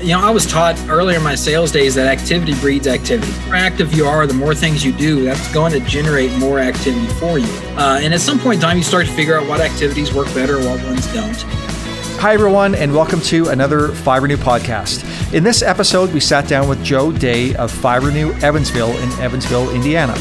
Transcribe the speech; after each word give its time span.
You 0.00 0.08
know, 0.08 0.20
I 0.20 0.30
was 0.30 0.44
taught 0.44 0.78
earlier 0.88 1.18
in 1.18 1.22
my 1.22 1.36
sales 1.36 1.70
days 1.70 1.94
that 1.94 2.06
activity 2.06 2.54
breeds 2.60 2.86
activity. 2.86 3.30
The 3.30 3.46
more 3.46 3.54
active 3.54 3.94
you 3.94 4.06
are, 4.06 4.26
the 4.26 4.34
more 4.34 4.54
things 4.54 4.84
you 4.84 4.92
do, 4.92 5.24
that's 5.24 5.52
going 5.52 5.72
to 5.72 5.80
generate 5.80 6.36
more 6.38 6.58
activity 6.58 7.06
for 7.14 7.38
you. 7.38 7.46
Uh, 7.76 8.00
and 8.02 8.12
at 8.12 8.20
some 8.20 8.38
point 8.40 8.56
in 8.56 8.60
time, 8.60 8.76
you 8.76 8.82
start 8.82 9.06
to 9.06 9.12
figure 9.12 9.38
out 9.38 9.48
what 9.48 9.60
activities 9.60 10.12
work 10.12 10.26
better, 10.34 10.56
and 10.56 10.66
what 10.66 10.82
ones 10.84 11.06
don't. 11.14 11.73
Hi, 12.18 12.32
everyone, 12.32 12.74
and 12.74 12.94
welcome 12.94 13.20
to 13.22 13.48
another 13.48 13.88
FibreNew 13.88 14.36
podcast. 14.36 15.34
In 15.34 15.44
this 15.44 15.60
episode, 15.60 16.10
we 16.14 16.20
sat 16.20 16.48
down 16.48 16.68
with 16.68 16.82
Joe 16.82 17.12
Day 17.12 17.54
of 17.56 17.70
FibreNew 17.70 18.42
Evansville 18.42 18.96
in 18.96 19.10
Evansville, 19.20 19.70
Indiana. 19.74 20.14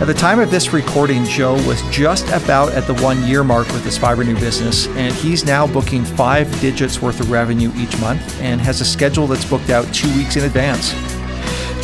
At 0.00 0.08
the 0.08 0.14
time 0.14 0.40
of 0.40 0.50
this 0.50 0.72
recording, 0.72 1.24
Joe 1.26 1.54
was 1.64 1.80
just 1.90 2.26
about 2.30 2.72
at 2.72 2.88
the 2.88 2.94
one 2.94 3.22
year 3.22 3.44
mark 3.44 3.68
with 3.68 3.84
his 3.84 3.96
FibreNew 3.96 4.40
business, 4.40 4.88
and 4.88 5.14
he's 5.14 5.44
now 5.44 5.64
booking 5.68 6.04
five 6.04 6.50
digits 6.60 7.00
worth 7.00 7.20
of 7.20 7.30
revenue 7.30 7.70
each 7.76 7.96
month 8.00 8.40
and 8.40 8.60
has 8.60 8.80
a 8.80 8.84
schedule 8.84 9.28
that's 9.28 9.48
booked 9.48 9.70
out 9.70 9.84
two 9.94 10.12
weeks 10.16 10.34
in 10.34 10.42
advance. 10.44 10.92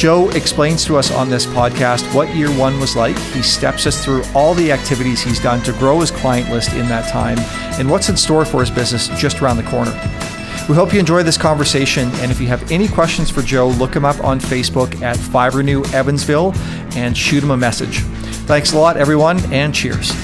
Joe 0.01 0.31
explains 0.31 0.83
to 0.87 0.97
us 0.97 1.11
on 1.11 1.29
this 1.29 1.45
podcast 1.45 2.15
what 2.15 2.35
year 2.35 2.49
one 2.57 2.81
was 2.81 2.97
like. 2.97 3.19
He 3.35 3.43
steps 3.43 3.87
us 3.87 4.03
through 4.03 4.23
all 4.35 4.55
the 4.55 4.73
activities 4.73 5.21
he's 5.21 5.39
done 5.39 5.63
to 5.65 5.75
grow 5.75 6.01
his 6.01 6.11
client 6.11 6.49
list 6.49 6.73
in 6.73 6.89
that 6.89 7.11
time 7.11 7.39
and 7.79 7.91
what's 7.91 8.09
in 8.09 8.17
store 8.17 8.47
for 8.47 8.61
his 8.61 8.71
business 8.71 9.09
just 9.21 9.43
around 9.43 9.59
the 9.59 9.63
corner. 9.65 9.91
We 10.71 10.75
hope 10.75 10.95
you 10.95 11.01
enjoy 11.01 11.23
this 11.23 11.37
conversation. 11.37 12.09
And 12.13 12.33
if 12.33 12.41
you 12.41 12.47
have 12.47 12.73
any 12.73 12.89
questions 12.89 13.29
for 13.29 13.43
Joe, 13.43 13.69
look 13.69 13.95
him 13.95 14.07
up 14.07 14.25
on 14.25 14.41
Facebook 14.41 15.03
at 15.03 15.19
FibreNew 15.19 15.93
Evansville 15.93 16.55
and 16.97 17.15
shoot 17.15 17.43
him 17.43 17.51
a 17.51 17.57
message. 17.59 17.99
Thanks 18.47 18.73
a 18.73 18.79
lot, 18.79 18.97
everyone, 18.97 19.39
and 19.53 19.75
cheers. 19.75 20.15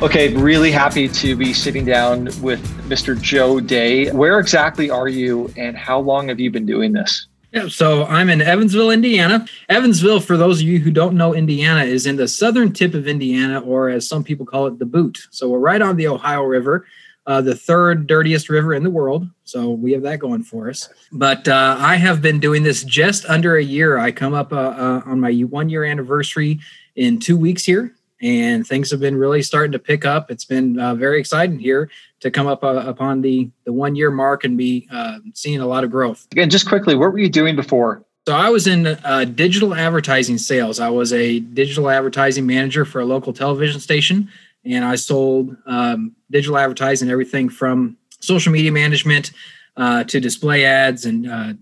Okay, 0.00 0.34
really 0.34 0.72
happy 0.72 1.08
to 1.08 1.36
be 1.36 1.52
sitting 1.52 1.84
down 1.84 2.30
with 2.40 2.66
Mr. 2.88 3.20
Joe 3.20 3.60
Day. 3.60 4.10
Where 4.12 4.38
exactly 4.40 4.88
are 4.88 5.08
you, 5.08 5.52
and 5.58 5.76
how 5.76 5.98
long 5.98 6.28
have 6.28 6.40
you 6.40 6.50
been 6.50 6.64
doing 6.64 6.92
this? 6.92 7.26
Yeah, 7.54 7.68
so 7.68 8.04
I'm 8.06 8.30
in 8.30 8.42
Evansville, 8.42 8.90
Indiana. 8.90 9.46
Evansville, 9.68 10.20
for 10.20 10.36
those 10.36 10.60
of 10.60 10.66
you 10.66 10.80
who 10.80 10.90
don't 10.90 11.16
know 11.16 11.34
Indiana, 11.34 11.84
is 11.84 12.04
in 12.04 12.16
the 12.16 12.26
southern 12.26 12.72
tip 12.72 12.94
of 12.94 13.06
Indiana, 13.06 13.60
or 13.60 13.88
as 13.88 14.08
some 14.08 14.24
people 14.24 14.44
call 14.44 14.66
it, 14.66 14.78
the 14.80 14.84
boot. 14.84 15.28
So 15.30 15.48
we're 15.48 15.60
right 15.60 15.80
on 15.80 15.96
the 15.96 16.08
Ohio 16.08 16.42
River 16.42 16.84
uh, 17.26 17.40
the 17.40 17.54
third 17.54 18.06
dirtiest 18.06 18.48
river 18.48 18.74
in 18.74 18.82
the 18.82 18.90
world. 18.90 19.28
So 19.44 19.70
we 19.70 19.92
have 19.92 20.02
that 20.02 20.18
going 20.18 20.42
for 20.42 20.68
us. 20.68 20.88
But 21.12 21.48
uh, 21.48 21.76
I 21.78 21.96
have 21.96 22.20
been 22.20 22.38
doing 22.38 22.62
this 22.62 22.84
just 22.84 23.24
under 23.26 23.56
a 23.56 23.62
year. 23.62 23.98
I 23.98 24.12
come 24.12 24.34
up 24.34 24.52
uh, 24.52 24.56
uh 24.56 25.02
on 25.06 25.20
my 25.20 25.32
one 25.32 25.68
year 25.68 25.84
anniversary 25.84 26.60
in 26.96 27.18
two 27.18 27.36
weeks 27.36 27.64
here, 27.64 27.93
and 28.22 28.66
things 28.66 28.90
have 28.90 29.00
been 29.00 29.16
really 29.16 29.42
starting 29.42 29.72
to 29.72 29.78
pick 29.78 30.04
up. 30.04 30.30
It's 30.30 30.44
been 30.44 30.78
uh, 30.78 30.94
very 30.94 31.20
exciting 31.20 31.58
here 31.58 31.90
to 32.20 32.30
come 32.30 32.46
up 32.46 32.62
uh, 32.64 32.84
upon 32.86 33.20
the 33.20 33.50
the 33.64 33.72
one 33.72 33.96
year 33.96 34.10
mark 34.10 34.44
and 34.44 34.56
be 34.56 34.88
seeing 35.34 35.60
a 35.60 35.66
lot 35.66 35.84
of 35.84 35.90
growth. 35.90 36.26
Again, 36.32 36.50
just 36.50 36.68
quickly, 36.68 36.94
what 36.94 37.12
were 37.12 37.18
you 37.18 37.28
doing 37.28 37.56
before? 37.56 38.04
So 38.26 38.34
I 38.34 38.48
was 38.48 38.66
in 38.66 38.86
uh, 38.86 39.24
digital 39.24 39.74
advertising 39.74 40.38
sales. 40.38 40.80
I 40.80 40.88
was 40.88 41.12
a 41.12 41.40
digital 41.40 41.90
advertising 41.90 42.46
manager 42.46 42.86
for 42.86 43.00
a 43.00 43.04
local 43.04 43.34
television 43.34 43.80
station 43.80 44.30
and 44.64 44.84
I 44.84 44.96
sold 44.96 45.56
um, 45.66 46.14
digital 46.30 46.58
advertising, 46.58 47.10
everything 47.10 47.48
from 47.48 47.96
social 48.20 48.52
media 48.52 48.72
management 48.72 49.32
uh, 49.76 50.04
to 50.04 50.20
display 50.20 50.64
ads 50.64 51.04
and 51.04 51.30
uh, 51.30 51.52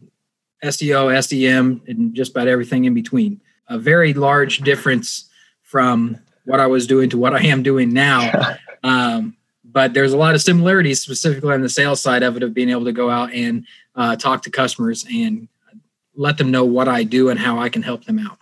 SEO, 0.65 1.23
SEM, 1.25 1.83
and 1.87 2.15
just 2.15 2.31
about 2.31 2.47
everything 2.47 2.85
in 2.85 2.95
between. 2.95 3.41
A 3.69 3.79
very 3.79 4.15
large 4.15 4.59
difference 4.59 5.29
from 5.63 6.19
what 6.45 6.61
I 6.61 6.67
was 6.67 6.87
doing 6.87 7.11
to 7.11 7.19
what 7.19 7.35
I 7.35 7.43
am 7.45 7.63
doing 7.63 7.93
now. 7.93 8.57
Um, 8.85 9.37
but 9.65 9.95
there's 9.95 10.13
a 10.13 10.17
lot 10.17 10.35
of 10.35 10.43
similarities, 10.43 11.01
specifically 11.01 11.55
on 11.55 11.63
the 11.63 11.69
sales 11.69 12.03
side 12.03 12.25
of 12.25 12.37
it, 12.37 12.43
of 12.43 12.53
being 12.53 12.69
able 12.69 12.85
to 12.85 12.93
go 12.93 13.11
out 13.11 13.33
and 13.33 13.65
uh, 13.95 14.17
talk 14.17 14.43
to 14.43 14.51
customers 14.51 15.07
and 15.09 15.47
let 16.15 16.37
them 16.37 16.51
know 16.51 16.65
what 16.65 16.89
I 16.89 17.05
do 17.05 17.31
and 17.31 17.39
how 17.39 17.59
I 17.59 17.69
can 17.69 17.83
help 17.83 18.05
them 18.05 18.19
out. 18.19 18.39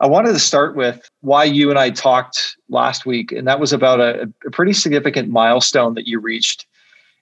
I 0.00 0.06
wanted 0.06 0.32
to 0.32 0.38
start 0.38 0.76
with 0.76 1.10
why 1.20 1.44
you 1.44 1.68
and 1.68 1.78
I 1.78 1.90
talked 1.90 2.56
last 2.70 3.04
week, 3.04 3.32
and 3.32 3.46
that 3.46 3.60
was 3.60 3.72
about 3.72 4.00
a, 4.00 4.32
a, 4.46 4.50
pretty 4.50 4.72
significant 4.72 5.28
milestone 5.28 5.92
that 5.94 6.08
you 6.08 6.18
reached 6.18 6.66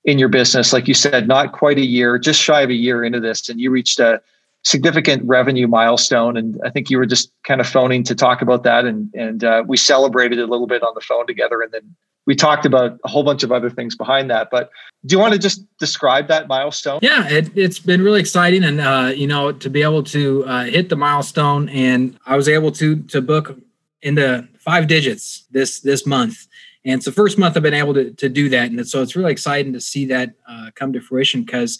in 0.04 0.18
your 0.18 0.28
business. 0.28 0.72
Like 0.72 0.86
you 0.86 0.94
said, 0.94 1.26
not 1.26 1.52
quite 1.52 1.78
a 1.78 1.84
year, 1.84 2.18
just 2.18 2.40
shy 2.40 2.62
of 2.62 2.70
a 2.70 2.74
year 2.74 3.02
into 3.02 3.18
this, 3.18 3.48
and 3.48 3.60
you 3.60 3.72
reached 3.72 3.98
a 3.98 4.20
significant 4.64 5.22
revenue 5.24 5.66
milestone. 5.66 6.36
And 6.36 6.60
I 6.64 6.70
think 6.70 6.90
you 6.90 6.98
were 6.98 7.06
just 7.06 7.32
kind 7.44 7.60
of 7.60 7.66
phoning 7.66 8.02
to 8.04 8.14
talk 8.14 8.42
about 8.42 8.62
that, 8.64 8.84
and 8.84 9.12
and 9.14 9.44
uh, 9.44 9.64
we 9.66 9.76
celebrated 9.76 10.38
a 10.38 10.46
little 10.46 10.66
bit 10.66 10.82
on 10.82 10.92
the 10.94 11.00
phone 11.00 11.26
together, 11.26 11.62
and 11.62 11.72
then 11.72 11.94
we 12.26 12.34
talked 12.34 12.66
about 12.66 12.98
a 13.04 13.08
whole 13.08 13.22
bunch 13.22 13.42
of 13.42 13.52
other 13.52 13.70
things 13.70 13.96
behind 13.96 14.30
that. 14.30 14.48
But 14.50 14.70
do 15.06 15.14
you 15.14 15.18
want 15.18 15.32
to 15.32 15.38
just 15.38 15.64
describe 15.78 16.28
that 16.28 16.46
milestone? 16.46 16.98
Yeah, 17.00 17.26
it, 17.28 17.56
has 17.56 17.78
been 17.78 18.02
really 18.02 18.20
exciting, 18.20 18.64
and 18.64 18.80
uh, 18.80 19.12
you 19.14 19.26
know, 19.26 19.52
to 19.52 19.70
be 19.70 19.82
able 19.82 20.02
to 20.04 20.44
uh, 20.44 20.64
hit 20.64 20.90
the 20.90 20.96
milestone, 20.96 21.68
and 21.70 22.18
I 22.26 22.36
was 22.36 22.48
able 22.48 22.72
to 22.72 22.96
to 23.04 23.22
book 23.22 23.58
into 24.02 24.46
five 24.58 24.86
digits 24.86 25.46
this 25.50 25.80
this 25.80 26.06
month. 26.06 26.46
And 26.84 26.94
it's 26.94 27.04
the 27.04 27.12
first 27.12 27.38
month 27.38 27.56
I've 27.56 27.62
been 27.62 27.74
able 27.74 27.92
to, 27.94 28.12
to 28.12 28.28
do 28.28 28.48
that. 28.50 28.70
And 28.70 28.86
so 28.88 29.02
it's 29.02 29.16
really 29.16 29.32
exciting 29.32 29.72
to 29.72 29.80
see 29.80 30.06
that 30.06 30.30
uh, 30.48 30.70
come 30.74 30.92
to 30.92 31.00
fruition 31.00 31.42
because 31.42 31.78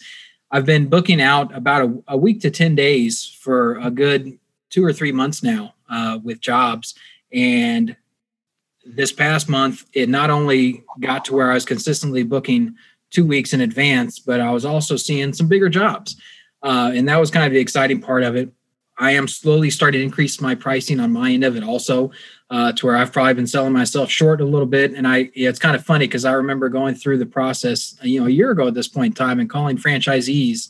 I've 0.51 0.65
been 0.65 0.87
booking 0.87 1.21
out 1.21 1.55
about 1.55 1.81
a, 1.83 2.03
a, 2.09 2.17
week 2.17 2.41
to 2.41 2.49
10 2.49 2.75
days 2.75 3.23
for 3.39 3.77
a 3.79 3.91
good 3.91 4.39
two 4.69 4.83
or 4.83 4.91
three 4.91 5.11
months 5.11 5.43
now 5.43 5.75
uh, 5.89 6.19
with 6.23 6.41
jobs. 6.41 6.95
And 7.31 7.95
this 8.83 9.11
past 9.11 9.47
month, 9.47 9.85
it 9.93 10.09
not 10.09 10.29
only 10.29 10.83
got 10.99 11.25
to 11.25 11.35
where 11.35 11.51
I 11.51 11.53
was 11.53 11.65
consistently 11.65 12.23
booking 12.23 12.75
two 13.11 13.25
weeks 13.25 13.53
in 13.53 13.61
advance, 13.61 14.19
but 14.19 14.39
I 14.39 14.51
was 14.51 14.65
also 14.65 14.95
seeing 14.95 15.33
some 15.33 15.47
bigger 15.47 15.69
jobs. 15.69 16.15
Uh, 16.63 16.91
and 16.93 17.07
that 17.07 17.19
was 17.19 17.31
kind 17.31 17.45
of 17.45 17.53
the 17.53 17.59
exciting 17.59 18.01
part 18.01 18.23
of 18.23 18.35
it. 18.35 18.51
I 18.99 19.11
am 19.11 19.27
slowly 19.27 19.69
starting 19.69 19.99
to 19.99 20.05
increase 20.05 20.41
my 20.41 20.55
pricing 20.55 20.99
on 20.99 21.11
my 21.11 21.31
end 21.31 21.43
of 21.43 21.55
it 21.55 21.63
also 21.63 22.11
uh, 22.49 22.73
to 22.73 22.85
where 22.85 22.95
I've 22.95 23.13
probably 23.13 23.33
been 23.33 23.47
selling 23.47 23.73
myself 23.73 24.09
short 24.09 24.41
a 24.41 24.45
little 24.45 24.67
bit. 24.67 24.93
And 24.93 25.07
I, 25.07 25.31
yeah, 25.33 25.49
it's 25.49 25.59
kind 25.59 25.75
of 25.75 25.85
funny 25.85 26.05
because 26.05 26.25
I 26.25 26.33
remember 26.33 26.69
going 26.69 26.95
through 26.95 27.17
the 27.17 27.25
process, 27.25 27.95
you 28.03 28.19
know, 28.19 28.27
a 28.27 28.31
year 28.31 28.51
ago 28.51 28.67
at 28.67 28.73
this 28.73 28.87
point 28.87 29.11
in 29.11 29.25
time 29.25 29.39
and 29.39 29.49
calling 29.49 29.77
franchisees 29.77 30.69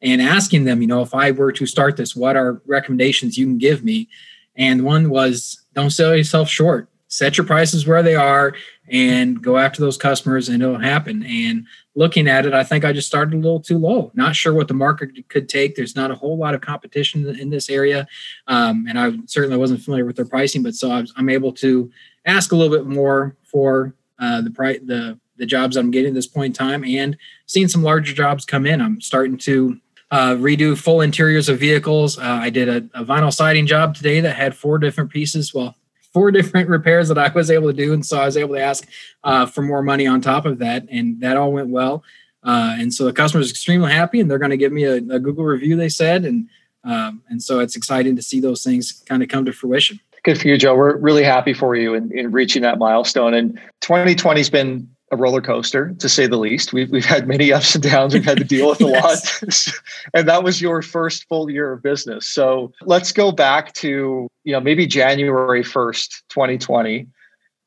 and 0.00 0.22
asking 0.22 0.64
them, 0.64 0.80
you 0.80 0.88
know, 0.88 1.02
if 1.02 1.14
I 1.14 1.30
were 1.30 1.52
to 1.52 1.66
start 1.66 1.96
this, 1.96 2.16
what 2.16 2.36
are 2.36 2.62
recommendations 2.66 3.36
you 3.36 3.46
can 3.46 3.58
give 3.58 3.84
me? 3.84 4.08
And 4.56 4.82
one 4.82 5.10
was 5.10 5.62
don't 5.74 5.90
sell 5.90 6.16
yourself 6.16 6.48
short 6.48 6.88
set 7.08 7.38
your 7.38 7.46
prices 7.46 7.86
where 7.86 8.02
they 8.02 8.14
are 8.14 8.54
and 8.88 9.42
go 9.42 9.56
after 9.56 9.80
those 9.80 9.96
customers 9.96 10.48
and 10.48 10.62
it'll 10.62 10.78
happen 10.78 11.24
and 11.24 11.66
looking 11.96 12.28
at 12.28 12.46
it 12.46 12.54
i 12.54 12.62
think 12.62 12.84
i 12.84 12.92
just 12.92 13.08
started 13.08 13.34
a 13.34 13.36
little 13.36 13.60
too 13.60 13.78
low 13.78 14.10
not 14.14 14.36
sure 14.36 14.54
what 14.54 14.68
the 14.68 14.74
market 14.74 15.10
could 15.28 15.48
take 15.48 15.74
there's 15.74 15.96
not 15.96 16.10
a 16.10 16.14
whole 16.14 16.36
lot 16.36 16.54
of 16.54 16.60
competition 16.60 17.26
in 17.38 17.50
this 17.50 17.68
area 17.68 18.06
um, 18.46 18.86
and 18.88 18.98
i 18.98 19.10
certainly 19.26 19.56
wasn't 19.56 19.80
familiar 19.80 20.04
with 20.04 20.16
their 20.16 20.24
pricing 20.24 20.62
but 20.62 20.74
so 20.74 20.90
i'm 21.16 21.28
able 21.28 21.52
to 21.52 21.90
ask 22.24 22.52
a 22.52 22.56
little 22.56 22.76
bit 22.76 22.86
more 22.86 23.36
for 23.42 23.94
uh, 24.20 24.40
the 24.40 24.50
price 24.50 24.78
the 24.84 25.18
the 25.36 25.46
jobs 25.46 25.76
i'm 25.76 25.90
getting 25.90 26.10
at 26.10 26.14
this 26.14 26.26
point 26.26 26.56
in 26.58 26.66
time 26.66 26.84
and 26.84 27.16
seeing 27.46 27.68
some 27.68 27.82
larger 27.82 28.12
jobs 28.12 28.44
come 28.44 28.66
in 28.66 28.80
i'm 28.80 29.00
starting 29.00 29.36
to 29.36 29.80
uh, 30.10 30.34
redo 30.34 30.78
full 30.78 31.00
interiors 31.00 31.48
of 31.48 31.58
vehicles. 31.58 32.16
Uh, 32.16 32.38
I 32.40 32.48
did 32.50 32.68
a, 32.68 33.00
a, 33.00 33.04
vinyl 33.04 33.32
siding 33.32 33.66
job 33.66 33.96
today 33.96 34.20
that 34.20 34.36
had 34.36 34.56
four 34.56 34.78
different 34.78 35.10
pieces. 35.10 35.52
Well, 35.52 35.74
four 36.16 36.30
different 36.38 36.70
repairs 36.70 37.08
that 37.08 37.18
I 37.18 37.28
was 37.28 37.50
able 37.50 37.68
to 37.68 37.76
do, 37.76 37.92
and 37.92 38.04
so 38.04 38.18
I 38.18 38.24
was 38.24 38.38
able 38.38 38.54
to 38.54 38.62
ask 38.62 38.88
uh, 39.22 39.44
for 39.44 39.60
more 39.60 39.82
money 39.82 40.06
on 40.06 40.22
top 40.22 40.46
of 40.46 40.60
that, 40.60 40.86
and 40.90 41.20
that 41.20 41.36
all 41.36 41.52
went 41.52 41.68
well. 41.68 42.02
Uh, 42.42 42.74
and 42.78 42.94
so 42.94 43.04
the 43.04 43.12
customer 43.12 43.42
is 43.42 43.50
extremely 43.50 43.92
happy, 43.92 44.18
and 44.18 44.30
they're 44.30 44.38
going 44.38 44.50
to 44.50 44.56
give 44.56 44.72
me 44.72 44.84
a, 44.84 44.94
a, 44.94 45.18
Google 45.18 45.44
review. 45.44 45.76
They 45.76 45.90
said, 45.90 46.24
and 46.24 46.48
um, 46.84 47.22
and 47.28 47.42
so 47.42 47.60
it's 47.60 47.76
exciting 47.76 48.16
to 48.16 48.22
see 48.22 48.40
those 48.40 48.64
things 48.64 49.02
kind 49.06 49.22
of 49.22 49.28
come 49.28 49.44
to 49.44 49.52
fruition. 49.52 50.00
Good 50.22 50.40
for 50.40 50.48
you, 50.48 50.56
Joe. 50.56 50.74
We're 50.74 50.96
really 50.96 51.22
happy 51.22 51.52
for 51.52 51.76
you 51.76 51.94
in, 51.94 52.16
in 52.16 52.32
reaching 52.32 52.62
that 52.62 52.78
milestone. 52.78 53.34
And 53.34 53.60
2020 53.82 54.40
has 54.40 54.48
been 54.48 54.88
a 55.12 55.16
roller 55.16 55.40
coaster 55.40 55.94
to 55.98 56.08
say 56.08 56.26
the 56.26 56.36
least. 56.36 56.72
We've 56.72 56.90
we've 56.90 57.04
had 57.04 57.28
many 57.28 57.52
ups 57.52 57.74
and 57.74 57.84
downs. 57.84 58.14
We've 58.14 58.24
had 58.24 58.38
to 58.38 58.44
deal 58.44 58.68
with 58.68 58.80
a 58.80 58.84
yes. 58.88 59.42
lot, 59.42 59.74
and 60.14 60.28
that 60.28 60.42
was 60.42 60.60
your 60.60 60.82
first 60.82 61.28
full 61.28 61.50
year 61.50 61.72
of 61.72 61.82
business. 61.82 62.26
So 62.26 62.72
let's 62.82 63.12
go 63.12 63.30
back 63.32 63.72
to 63.74 64.28
you 64.44 64.52
know 64.52 64.60
maybe 64.60 64.86
January 64.86 65.62
first, 65.62 66.24
twenty 66.28 66.58
twenty, 66.58 67.06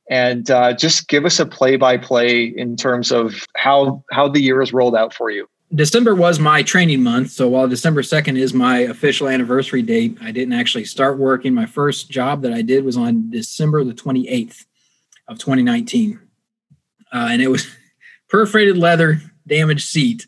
and 0.10 0.50
uh, 0.52 0.74
just 0.74 1.08
give 1.08 1.26
us 1.26 1.40
a 1.40 1.46
play 1.46 1.78
by 1.78 1.98
play 1.98 2.44
in 2.44 2.76
terms 2.76 3.12
of 3.12 3.46
how 3.56 4.04
how 4.12 4.28
the 4.28 4.42
year 4.42 4.60
has 4.60 4.74
rolled 4.74 4.96
out 4.96 5.14
for 5.14 5.30
you. 5.30 5.48
December 5.74 6.16
was 6.16 6.40
my 6.40 6.64
training 6.64 7.04
month. 7.04 7.30
So 7.30 7.48
while 7.48 7.68
December 7.68 8.02
2nd 8.02 8.40
is 8.40 8.56
my 8.56 8.80
official 8.80 9.28
anniversary 9.28 9.84
date, 9.84 10.18
I 10.20 10.32
didn't 10.32 10.54
actually 10.54 10.86
start 10.86 11.20
working. 11.20 11.54
My 11.54 11.68
first 11.68 12.10
job 12.10 12.42
that 12.42 12.52
I 12.52 12.64
did 12.64 12.84
was 12.84 12.98
on 12.98 13.30
December 13.30 13.84
the 13.84 13.94
28th 13.94 14.66
of 15.28 15.38
2019 15.38 16.20
uh, 17.14 17.30
and 17.32 17.42
it 17.42 17.48
was 17.48 17.68
perforated 18.30 18.78
leather, 18.78 19.22
damaged 19.48 19.88
seat. 19.88 20.28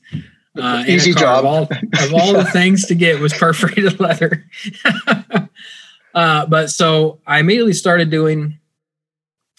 Uh, 0.60 0.84
Easy 0.88 1.14
job. 1.14 1.40
Of 1.40 1.46
all, 1.46 1.64
of 1.64 2.14
all 2.14 2.34
the 2.34 2.46
things 2.54 2.86
to 2.88 2.96
get 2.96 3.20
was 3.20 3.34
perforated 3.34 4.00
leather. 4.00 4.46
uh, 6.14 6.46
but 6.46 6.70
so 6.70 7.20
I 7.26 7.40
immediately 7.40 7.74
started 7.74 8.10
doing 8.10 8.60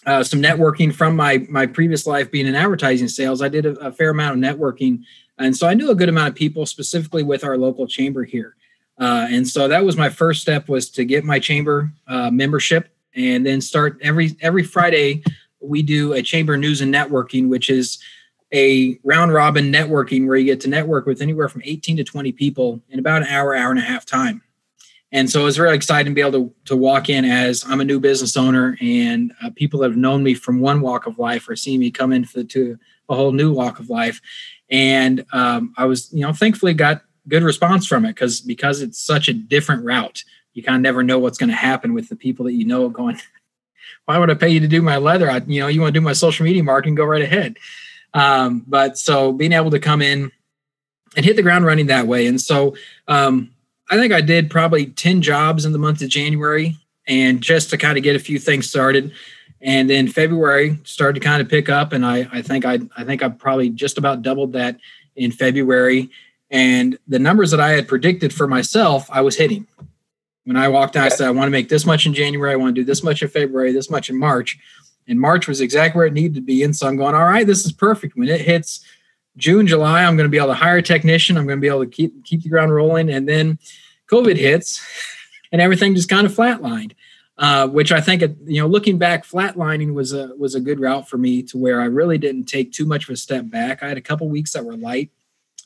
uh, 0.05 0.23
some 0.23 0.43
networking 0.43 0.93
from 0.93 1.17
my 1.17 1.47
my 1.49 1.67
previous 1.67 2.07
life 2.07 2.31
being 2.31 2.47
in 2.47 2.55
advertising 2.55 3.09
sales. 3.09 3.41
I 3.41 3.49
did 3.49 3.65
a, 3.65 3.73
a 3.79 3.93
fair 3.93 4.11
amount 4.11 4.37
of 4.37 4.59
networking 4.59 5.05
And 5.39 5.57
so 5.57 5.67
I 5.67 5.75
knew 5.75 5.91
a 5.91 5.95
good 5.95 6.09
amount 6.09 6.29
of 6.29 6.35
people, 6.35 6.67
specifically 6.67 7.23
with 7.23 7.45
our 7.45 7.57
local 7.57 7.87
chamber 7.87 8.25
here. 8.25 8.57
Uh, 9.01 9.27
and 9.31 9.49
so 9.49 9.69
that 9.69 9.85
was 9.85 9.97
my 9.97 10.09
first 10.09 10.43
step 10.43 10.69
was 10.69 10.91
to 10.91 11.05
get 11.05 11.25
my 11.25 11.39
chamber 11.39 11.91
uh, 12.07 12.31
membership 12.31 12.95
and 13.15 13.45
then 13.45 13.61
start 13.61 13.99
every 14.03 14.37
every 14.41 14.63
Friday 14.63 15.23
we 15.63 15.83
do 15.83 16.13
a 16.13 16.23
chamber 16.23 16.57
news 16.57 16.81
and 16.81 16.93
networking, 16.93 17.49
which 17.49 17.71
is 17.71 17.99
a 18.53 18.99
round 19.03 19.33
robin 19.33 19.73
networking 19.73 20.27
where 20.27 20.37
you 20.37 20.45
get 20.45 20.61
to 20.61 20.69
network 20.69 21.07
with 21.07 21.23
anywhere 21.23 21.49
from 21.49 21.63
18 21.65 21.97
to 21.97 22.05
20 22.05 22.33
people 22.33 22.83
in 22.91 22.99
about 22.99 23.23
an 23.23 23.29
hour, 23.29 23.55
hour 23.55 23.71
and 23.71 23.79
a 23.79 23.83
half 23.83 24.05
time. 24.05 24.43
And 25.11 25.31
so 25.31 25.43
it 25.43 25.45
was 25.45 25.59
really 25.59 25.77
exciting 25.77 26.13
to 26.13 26.15
be 26.15 26.23
able 26.23 26.33
to, 26.33 26.55
to 26.67 26.77
walk 26.77 27.11
in 27.11 27.27
as 27.27 27.65
I'm 27.67 27.81
a 27.81 27.85
new 27.85 28.01
business 28.01 28.37
owner 28.37 28.79
and 28.81 29.33
uh, 29.43 29.51
people 29.55 29.81
that 29.81 29.91
have 29.91 29.97
known 29.97 30.23
me 30.23 30.33
from 30.35 30.61
one 30.61 30.81
walk 30.81 31.07
of 31.07 31.19
life 31.19 31.49
are 31.51 31.57
seeing 31.57 31.81
me 31.81 31.91
come 31.91 32.13
into 32.13 32.45
to 32.45 32.79
a 33.11 33.15
whole 33.15 33.33
new 33.33 33.53
walk 33.53 33.79
of 33.79 33.91
life. 33.91 34.21
And 34.71 35.25
um, 35.33 35.75
I 35.77 35.85
was, 35.85 36.11
you 36.13 36.23
know, 36.23 36.33
thankfully 36.33 36.73
got 36.73 37.03
good 37.29 37.43
response 37.43 37.87
from 37.87 38.05
it 38.07 38.15
because 38.15 38.41
because 38.41 38.81
it's 38.81 38.99
such 38.99 39.29
a 39.29 39.35
different 39.35 39.85
route. 39.85 40.25
You 40.55 40.63
kind 40.63 40.77
of 40.77 40.83
never 40.83 41.03
know 41.03 41.19
what's 41.19 41.39
going 41.39 41.51
to 41.51 41.57
happen 41.57 41.93
with 41.93 42.09
the 42.09 42.17
people 42.17 42.47
that 42.47 42.55
you 42.55 42.65
know 42.65 42.89
going. 42.89 43.19
Why 44.05 44.19
would 44.19 44.31
I 44.31 44.35
pay 44.35 44.49
you 44.49 44.61
to 44.61 44.69
do 44.69 44.83
my 44.83 44.97
leather? 44.97 45.31
I, 45.31 45.43
you 45.47 45.61
know, 45.61 45.69
you 45.69 45.81
want 45.81 45.95
to 45.95 46.01
do 46.01 46.05
my 46.05 46.13
social 46.13 46.45
media 46.45 46.63
marketing, 46.63 46.95
go 46.95 47.05
right 47.05 47.23
ahead. 47.23 47.57
Um, 48.15 48.65
but 48.67 48.99
so 48.99 49.33
being 49.33 49.53
able 49.53 49.71
to 49.71 49.79
come 49.79 50.03
in 50.03 50.31
and 51.17 51.25
hit 51.25 51.37
the 51.37 51.43
ground 51.43 51.65
running 51.65 51.87
that 51.87 52.07
way. 52.07 52.27
And 52.27 52.41
so 52.41 52.77
um, 53.09 53.51
I 53.91 53.97
think 53.97 54.13
I 54.13 54.21
did 54.21 54.51
probably 54.51 54.87
10 54.87 55.23
jobs 55.23 55.65
in 55.65 55.73
the 55.73 55.79
month 55.79 56.03
of 56.03 56.09
January 56.09 56.77
and 57.07 57.41
just 57.41 57.71
to 57.71 57.79
kind 57.79 57.97
of 57.97 58.05
get 58.05 58.17
a 58.17 58.21
few 58.21 58.39
things 58.39 58.69
started. 58.69 59.13
And 59.61 59.89
then 59.89 60.09
February 60.09 60.79
started 60.85 61.21
to 61.21 61.27
kind 61.27 61.41
of 61.41 61.49
pick 61.49 61.69
up. 61.69 61.93
And 61.93 62.05
I, 62.05 62.29
I 62.33 62.43
think 62.43 62.65
I, 62.65 62.81
I 62.97 63.05
think 63.05 63.23
I 63.23 63.29
probably 63.29 63.71
just 63.71 63.99
about 63.99 64.23
doubled 64.23 64.53
that 64.55 64.79
in 65.17 65.31
February. 65.31 66.11
And 66.51 66.99
the 67.07 67.19
numbers 67.19 67.51
that 67.53 67.61
I 67.61 67.71
had 67.71 67.89
predicted 67.89 68.33
for 68.33 68.47
myself, 68.47 69.09
I 69.11 69.21
was 69.21 69.37
hitting. 69.37 69.67
When 70.45 70.57
I 70.57 70.69
walked 70.69 70.97
out, 70.97 71.07
I 71.07 71.09
said, 71.09 71.29
I 71.29 71.31
want 71.31 71.47
to 71.47 71.53
make 71.53 71.69
this 71.69 71.87
much 71.87 72.05
in 72.05 72.15
January. 72.15 72.53
I 72.53 72.57
want 72.57 72.75
to 72.75 72.81
do 72.81 72.85
this 72.85 73.03
much 73.03 73.23
in 73.23 73.29
February, 73.29 73.73
this 73.73 73.91
much 73.91 74.11
in 74.11 74.19
March. 74.19 74.59
And 75.07 75.21
March 75.21 75.47
was 75.47 75.61
exactly 75.61 75.99
where 75.99 76.07
it 76.07 76.13
needed 76.13 76.35
to 76.35 76.41
be. 76.41 76.63
And 76.63 76.75
so 76.75 76.87
I'm 76.87 76.97
going, 76.97 77.15
all 77.15 77.25
right, 77.25 77.47
this 77.47 77.65
is 77.65 77.73
perfect. 77.73 78.17
When 78.17 78.29
it 78.29 78.41
hits 78.41 78.85
June, 79.37 79.67
July, 79.67 80.05
I'm 80.05 80.17
going 80.17 80.27
to 80.27 80.31
be 80.31 80.39
able 80.39 80.49
to 80.49 80.55
hire 80.55 80.79
a 80.79 80.83
technician. 80.83 81.37
I'm 81.37 81.47
going 81.47 81.59
to 81.59 81.61
be 81.61 81.69
able 81.69 81.85
to 81.85 81.91
keep 81.91 82.25
keep 82.25 82.43
the 82.43 82.49
ground 82.49 82.75
rolling. 82.75 83.11
And 83.11 83.29
then 83.29 83.59
COVID 84.11 84.37
hits, 84.37 84.85
and 85.53 85.61
everything 85.61 85.95
just 85.95 86.09
kind 86.09 86.27
of 86.27 86.35
flatlined. 86.35 86.93
Uh, 87.39 87.67
which 87.67 87.91
I 87.91 88.01
think, 88.01 88.21
you 88.45 88.61
know, 88.61 88.69
looking 88.69 88.99
back, 88.99 89.25
flatlining 89.25 89.95
was 89.95 90.13
a 90.13 90.29
was 90.37 90.55
a 90.55 90.61
good 90.61 90.79
route 90.79 91.09
for 91.09 91.17
me 91.19 91.43
to 91.45 91.59
where 91.59 91.81
I 91.81 91.87
really 91.87 92.19
didn't 92.19 92.45
take 92.45 92.73
too 92.73 92.85
much 92.85 93.09
of 93.09 93.15
a 93.15 93.17
step 93.17 93.49
back. 93.49 93.83
I 93.83 93.89
had 93.89 93.97
a 93.97 94.03
couple 94.03 94.29
weeks 94.29 94.53
that 94.53 94.65
were 94.65 94.77
light, 94.77 95.11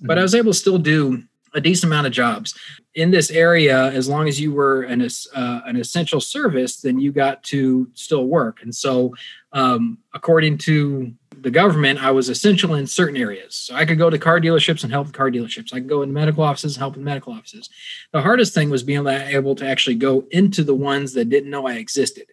but 0.01 0.17
I 0.17 0.21
mm-hmm. 0.21 0.23
was 0.23 0.35
able 0.37 0.53
to 0.53 0.59
still 0.59 0.79
do 0.79 1.25
a 1.57 1.61
decent 1.61 1.91
amount 1.91 2.07
of 2.07 2.13
jobs 2.13 2.55
in 2.95 3.11
this 3.11 3.31
area. 3.31 3.91
As 3.91 4.09
long 4.09 4.29
as 4.29 4.41
you 4.41 4.53
were 4.53 4.83
an 4.83 5.03
uh, 5.03 5.61
an 5.65 5.77
essential 5.77 6.21
service, 6.21 6.77
then 6.77 7.01
you 7.01 7.11
got 7.11 7.43
to 7.45 7.89
still 7.95 8.27
work. 8.27 8.63
And 8.63 8.75
so, 8.75 9.15
um, 9.53 9.99
according 10.15 10.59
to 10.59 11.13
the 11.41 11.51
government, 11.51 12.03
I 12.03 12.11
was 12.11 12.29
essential 12.29 12.75
in 12.75 12.87
certain 12.87 13.17
areas. 13.17 13.55
So 13.55 13.75
I 13.75 13.85
could 13.85 13.99
go 13.99 14.11
to 14.11 14.19
car 14.19 14.41
dealerships 14.41 14.85
and 14.85 14.93
help 14.93 15.13
car 15.13 15.31
dealerships. 15.31 15.73
I 15.73 15.81
could 15.81 15.89
go 15.89 16.03
into 16.03 16.15
medical 16.15 16.45
offices 16.45 16.77
and 16.77 16.81
help 16.81 16.97
in 16.97 17.05
medical 17.05 17.33
offices. 17.33 17.69
The 18.13 18.23
hardest 18.23 18.55
thing 18.55 18.71
was 18.71 18.83
being 18.83 19.07
able 19.07 19.55
to 19.57 19.67
actually 19.67 19.97
go 19.97 20.27
into 20.31 20.63
the 20.63 20.75
ones 20.75 21.15
that 21.15 21.31
didn't 21.31 21.51
know 21.51 21.67
I 21.67 21.75
existed. 21.75 22.27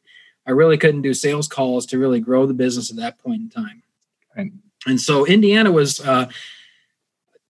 I 0.46 0.52
really 0.52 0.78
couldn't 0.78 1.02
do 1.02 1.14
sales 1.14 1.48
calls 1.48 1.86
to 1.88 1.98
really 1.98 2.20
grow 2.20 2.46
the 2.46 2.54
business 2.54 2.92
at 2.92 2.98
that 2.98 3.20
point 3.20 3.42
in 3.42 3.50
time. 3.50 3.84
Right. 4.36 4.52
And 4.86 5.00
so 5.00 5.26
Indiana 5.26 5.72
was 5.72 6.02
uh, 6.02 6.30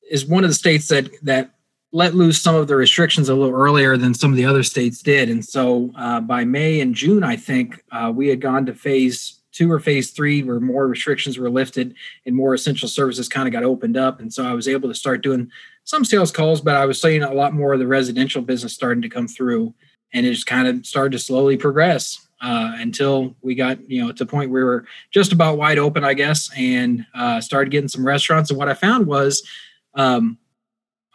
is 0.09 0.25
one 0.25 0.43
of 0.43 0.49
the 0.49 0.55
states 0.55 0.87
that 0.89 1.09
that 1.23 1.51
let 1.93 2.15
loose 2.15 2.41
some 2.41 2.55
of 2.55 2.67
the 2.67 2.75
restrictions 2.75 3.29
a 3.29 3.35
little 3.35 3.55
earlier 3.55 3.95
than 3.95 4.15
some 4.15 4.31
of 4.31 4.37
the 4.37 4.45
other 4.45 4.63
states 4.63 5.01
did. 5.03 5.29
And 5.29 5.45
so 5.45 5.91
uh, 5.95 6.19
by 6.19 6.43
May 6.43 6.81
and 6.81 6.95
June, 6.95 7.23
I 7.23 7.35
think 7.35 7.83
uh, 7.91 8.11
we 8.13 8.27
had 8.27 8.41
gone 8.41 8.65
to 8.65 8.73
phase 8.73 9.39
two 9.51 9.71
or 9.71 9.79
phase 9.79 10.09
three 10.09 10.41
where 10.41 10.59
more 10.59 10.87
restrictions 10.87 11.37
were 11.37 11.51
lifted 11.51 11.93
and 12.25 12.35
more 12.35 12.55
essential 12.55 12.89
services 12.89 13.29
kind 13.29 13.47
of 13.47 13.51
got 13.51 13.63
opened 13.63 13.95
up. 13.95 14.19
And 14.19 14.33
so 14.33 14.43
I 14.43 14.53
was 14.53 14.67
able 14.67 14.89
to 14.89 14.95
start 14.95 15.21
doing 15.21 15.51
some 15.83 16.03
sales 16.03 16.31
calls, 16.31 16.61
but 16.61 16.75
I 16.75 16.87
was 16.87 16.99
seeing 16.99 17.21
a 17.21 17.31
lot 17.31 17.53
more 17.53 17.73
of 17.73 17.79
the 17.79 17.85
residential 17.85 18.41
business 18.41 18.73
starting 18.73 19.03
to 19.03 19.09
come 19.09 19.27
through. 19.27 19.75
And 20.13 20.25
it 20.25 20.33
just 20.33 20.47
kind 20.47 20.67
of 20.67 20.87
started 20.87 21.11
to 21.11 21.19
slowly 21.19 21.57
progress 21.57 22.27
uh, 22.41 22.73
until 22.77 23.35
we 23.43 23.53
got, 23.53 23.87
you 23.87 24.01
know, 24.01 24.11
to 24.11 24.25
the 24.25 24.29
point 24.29 24.49
where 24.49 24.61
we 24.61 24.65
were 24.65 24.85
just 25.11 25.31
about 25.31 25.59
wide 25.59 25.77
open, 25.77 26.03
I 26.03 26.15
guess, 26.15 26.49
and 26.57 27.05
uh, 27.13 27.39
started 27.39 27.69
getting 27.69 27.87
some 27.87 28.05
restaurants. 28.05 28.49
And 28.49 28.57
what 28.57 28.67
I 28.67 28.73
found 28.73 29.05
was, 29.05 29.47
um, 29.93 30.39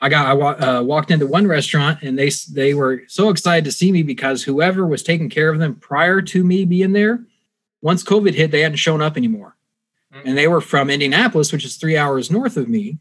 I 0.00 0.08
got 0.08 0.26
I 0.26 0.76
uh, 0.78 0.82
walked 0.82 1.10
into 1.10 1.26
one 1.26 1.46
restaurant 1.46 2.02
and 2.02 2.18
they 2.18 2.30
they 2.52 2.74
were 2.74 3.02
so 3.08 3.30
excited 3.30 3.64
to 3.64 3.72
see 3.72 3.90
me 3.90 4.02
because 4.02 4.44
whoever 4.44 4.86
was 4.86 5.02
taking 5.02 5.28
care 5.28 5.50
of 5.50 5.58
them 5.58 5.74
prior 5.74 6.22
to 6.22 6.44
me 6.44 6.64
being 6.64 6.92
there, 6.92 7.24
once 7.82 8.04
COVID 8.04 8.34
hit, 8.34 8.50
they 8.50 8.60
hadn't 8.60 8.76
shown 8.78 9.02
up 9.02 9.16
anymore, 9.16 9.56
mm-hmm. 10.14 10.28
and 10.28 10.38
they 10.38 10.46
were 10.46 10.60
from 10.60 10.90
Indianapolis, 10.90 11.52
which 11.52 11.64
is 11.64 11.76
three 11.76 11.96
hours 11.96 12.30
north 12.30 12.56
of 12.56 12.68
me. 12.68 12.98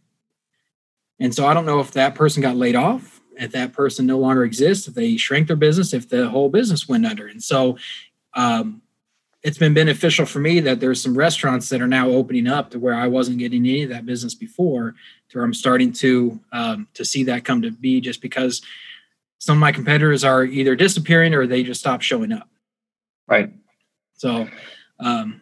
And 1.20 1.34
so 1.34 1.48
I 1.48 1.54
don't 1.54 1.66
know 1.66 1.80
if 1.80 1.92
that 1.92 2.16
person 2.16 2.42
got 2.42 2.56
laid 2.56 2.76
off, 2.76 3.22
if 3.36 3.52
that 3.52 3.74
person 3.74 4.06
no 4.06 4.18
longer 4.18 4.44
exists, 4.44 4.88
if 4.88 4.94
they 4.94 5.18
shrank 5.18 5.48
their 5.48 5.56
business, 5.56 5.94
if 5.94 6.10
the 6.10 6.30
whole 6.30 6.50
business 6.50 6.88
went 6.88 7.06
under. 7.06 7.28
And 7.28 7.42
so 7.42 7.78
um, 8.34 8.82
it's 9.48 9.58
been 9.58 9.74
beneficial 9.74 10.26
for 10.26 10.40
me 10.40 10.60
that 10.60 10.82
there's 10.82 11.02
some 11.02 11.18
restaurants 11.18 11.70
that 11.70 11.82
are 11.82 11.88
now 11.88 12.10
opening 12.10 12.48
up 12.48 12.70
to 12.70 12.80
where 12.80 12.94
I 12.94 13.08
wasn't 13.08 13.38
getting 13.38 13.62
any 13.62 13.84
of 13.84 13.90
that 13.92 14.06
business 14.06 14.36
before, 14.36 14.94
to 15.30 15.38
where 15.38 15.46
I'm 15.46 15.54
starting 15.54 15.94
to 15.94 16.38
um, 16.52 16.88
to 16.96 17.06
see 17.06 17.24
that 17.24 17.46
come 17.46 17.62
to 17.62 17.72
be 17.72 18.02
just 18.02 18.22
because 18.22 18.62
some 19.38 19.56
of 19.56 19.62
my 19.62 19.72
competitors 19.72 20.26
are 20.26 20.44
either 20.44 20.76
disappearing 20.76 21.34
or 21.34 21.48
they 21.48 21.64
just 21.64 21.80
stop 21.80 22.02
showing 22.02 22.34
up. 22.34 22.50
Right. 23.26 23.54
So, 24.16 24.50
um, 25.00 25.42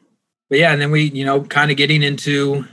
but 0.49 0.59
yeah, 0.59 0.71
and 0.71 0.79
then 0.79 0.91
we, 0.91 1.05
you 1.05 1.25
know, 1.25 1.41
kind 1.41 1.71
of 1.71 1.77
getting 1.77 2.03
into 2.03 2.65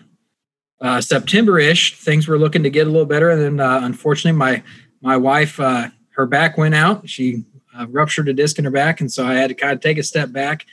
uh, 0.82 1.00
September-ish, 1.00 1.98
things 1.98 2.28
were 2.28 2.38
looking 2.38 2.62
to 2.64 2.70
get 2.70 2.86
a 2.86 2.90
little 2.90 3.06
better. 3.06 3.30
And 3.30 3.40
then, 3.40 3.60
uh, 3.60 3.80
unfortunately, 3.82 4.36
my 4.36 4.62
my 5.00 5.16
wife, 5.16 5.58
uh, 5.58 5.88
her 6.10 6.26
back 6.26 6.58
went 6.58 6.74
out. 6.74 7.08
She 7.08 7.44
uh, 7.74 7.86
ruptured 7.88 8.28
a 8.28 8.34
disc 8.34 8.58
in 8.58 8.66
her 8.66 8.70
back, 8.70 9.00
and 9.00 9.10
so 9.10 9.24
I 9.24 9.32
had 9.32 9.48
to 9.48 9.54
kind 9.54 9.72
of 9.72 9.80
take 9.80 9.96
a 9.96 10.02
step 10.02 10.30
back 10.30 10.66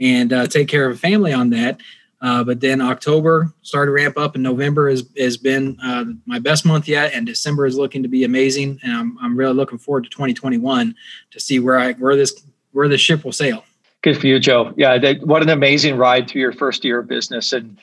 and 0.00 0.32
uh, 0.32 0.46
take 0.46 0.68
care 0.68 0.88
of 0.88 0.96
a 0.96 0.98
family 0.98 1.32
on 1.32 1.50
that. 1.50 1.80
Uh, 2.22 2.42
but 2.42 2.60
then 2.60 2.80
October 2.80 3.52
started 3.62 3.90
to 3.90 3.92
ramp 3.92 4.16
up, 4.16 4.34
and 4.34 4.42
November 4.42 4.88
has, 4.88 5.06
has 5.18 5.36
been 5.36 5.76
uh, 5.82 6.04
my 6.24 6.38
best 6.38 6.64
month 6.64 6.88
yet, 6.88 7.12
and 7.12 7.26
December 7.26 7.66
is 7.66 7.76
looking 7.76 8.02
to 8.02 8.08
be 8.08 8.24
amazing. 8.24 8.80
And 8.82 8.92
I'm, 8.92 9.18
I'm 9.20 9.36
really 9.36 9.52
looking 9.52 9.78
forward 9.78 10.04
to 10.04 10.10
2021 10.10 10.94
to 11.30 11.40
see 11.40 11.58
where 11.58 11.78
I 11.78 11.92
where 11.92 12.16
this 12.16 12.42
where 12.72 12.88
this 12.88 13.00
ship 13.00 13.24
will 13.24 13.32
sail. 13.32 13.64
Good 14.02 14.18
for 14.18 14.26
you, 14.26 14.38
Joe. 14.38 14.72
Yeah, 14.76 15.14
what 15.24 15.42
an 15.42 15.50
amazing 15.50 15.96
ride 15.96 16.28
through 16.28 16.40
your 16.40 16.52
first 16.52 16.84
year 16.84 17.00
of 17.00 17.08
business. 17.08 17.52
And 17.52 17.76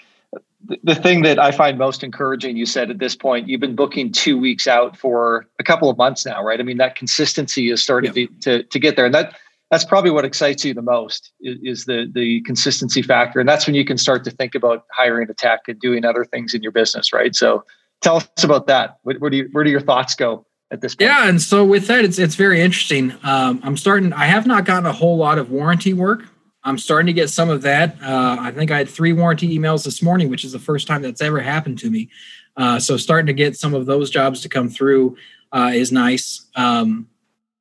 the 0.83 0.95
thing 0.95 1.21
that 1.23 1.39
I 1.39 1.51
find 1.51 1.77
most 1.77 2.03
encouraging, 2.03 2.55
you 2.55 2.65
said 2.65 2.89
at 2.89 2.99
this 2.99 3.15
point, 3.15 3.47
you've 3.47 3.59
been 3.59 3.75
booking 3.75 4.11
two 4.11 4.37
weeks 4.37 4.67
out 4.67 4.95
for 4.97 5.45
a 5.59 5.63
couple 5.63 5.89
of 5.89 5.97
months 5.97 6.25
now, 6.25 6.41
right? 6.43 6.59
I 6.59 6.63
mean, 6.63 6.77
that 6.77 6.95
consistency 6.95 7.69
is 7.69 7.83
starting 7.83 8.13
to, 8.13 8.27
to, 8.41 8.63
to 8.63 8.79
get 8.79 8.95
there, 8.95 9.05
and 9.05 9.13
that 9.13 9.35
that's 9.73 9.83
probably 9.83 10.11
what 10.11 10.23
excites 10.23 10.63
you 10.63 10.71
the 10.73 10.83
most 10.83 11.31
is, 11.41 11.57
is, 11.63 11.85
the 11.85 12.07
the 12.13 12.41
consistency 12.41 13.01
factor. 13.01 13.39
And 13.39 13.49
that's 13.49 13.65
when 13.65 13.73
you 13.73 13.83
can 13.83 13.97
start 13.97 14.23
to 14.25 14.31
think 14.31 14.53
about 14.53 14.85
hiring 14.91 15.27
a 15.31 15.33
tech 15.33 15.61
and 15.67 15.79
doing 15.79 16.05
other 16.05 16.23
things 16.25 16.53
in 16.53 16.61
your 16.61 16.71
business 16.71 17.11
right? 17.11 17.35
So 17.35 17.63
tell 18.01 18.17
us 18.17 18.43
about 18.43 18.67
that. 18.67 18.97
Where, 19.01 19.17
where 19.17 19.31
do 19.31 19.37
you, 19.37 19.49
where 19.51 19.63
do 19.63 19.71
your 19.71 19.81
thoughts 19.81 20.13
go 20.13 20.45
at 20.69 20.81
this 20.81 20.93
point? 20.93 21.09
Yeah 21.09 21.27
and 21.27 21.41
so 21.41 21.65
with 21.65 21.87
that 21.87 22.05
it's 22.05 22.19
it's 22.19 22.35
very 22.35 22.61
interesting. 22.61 23.13
Um, 23.23 23.61
i'm 23.63 23.75
starting 23.75 24.13
i 24.13 24.25
have 24.25 24.45
not 24.45 24.65
gotten 24.65 24.85
a 24.85 24.93
whole 24.93 25.17
lot 25.17 25.39
of 25.39 25.49
warranty 25.49 25.93
work. 25.93 26.25
I'm 26.63 26.77
starting 26.77 27.07
to 27.07 27.13
get 27.13 27.31
some 27.31 27.49
of 27.49 27.63
that. 27.63 27.97
Uh, 27.99 28.37
i 28.39 28.51
think 28.51 28.69
i 28.69 28.77
had 28.77 28.87
three 28.87 29.13
warranty 29.13 29.57
emails 29.57 29.83
this 29.83 30.03
morning 30.03 30.29
which 30.29 30.45
is 30.45 30.51
the 30.51 30.59
first 30.59 30.87
time 30.87 31.01
that's 31.01 31.21
ever 31.21 31.39
happened 31.39 31.79
to 31.79 31.89
me. 31.89 32.09
Uh, 32.55 32.79
so 32.79 32.95
starting 32.97 33.25
to 33.25 33.33
get 33.33 33.57
some 33.57 33.73
of 33.73 33.87
those 33.87 34.11
jobs 34.11 34.41
to 34.41 34.49
come 34.49 34.69
through 34.69 35.17
uh, 35.51 35.71
is 35.73 35.91
nice. 35.91 36.47
Um, 36.55 37.07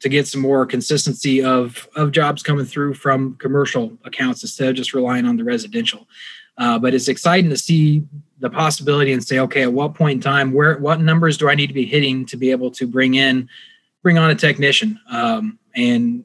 to 0.02 0.08
get 0.08 0.26
some 0.26 0.40
more 0.40 0.66
consistency 0.66 1.42
of 1.42 1.88
of 1.96 2.12
jobs 2.12 2.42
coming 2.42 2.64
through 2.64 2.94
from 2.94 3.36
commercial 3.36 3.96
accounts 4.04 4.42
instead 4.42 4.68
of 4.68 4.74
just 4.74 4.94
relying 4.94 5.24
on 5.24 5.36
the 5.36 5.44
residential. 5.44 6.06
Uh, 6.58 6.78
but 6.78 6.92
it's 6.92 7.08
exciting 7.08 7.48
to 7.48 7.56
see 7.56 8.04
the 8.40 8.50
possibility 8.50 9.12
and 9.12 9.24
say, 9.24 9.38
okay, 9.38 9.62
at 9.62 9.72
what 9.72 9.94
point 9.94 10.16
in 10.16 10.20
time, 10.20 10.52
where 10.52 10.76
what 10.78 11.00
numbers 11.00 11.38
do 11.38 11.48
I 11.48 11.54
need 11.54 11.68
to 11.68 11.74
be 11.74 11.86
hitting 11.86 12.26
to 12.26 12.36
be 12.36 12.50
able 12.50 12.70
to 12.72 12.86
bring 12.86 13.14
in, 13.14 13.48
bring 14.02 14.18
on 14.18 14.30
a 14.30 14.34
technician, 14.34 15.00
um, 15.10 15.58
and 15.74 16.24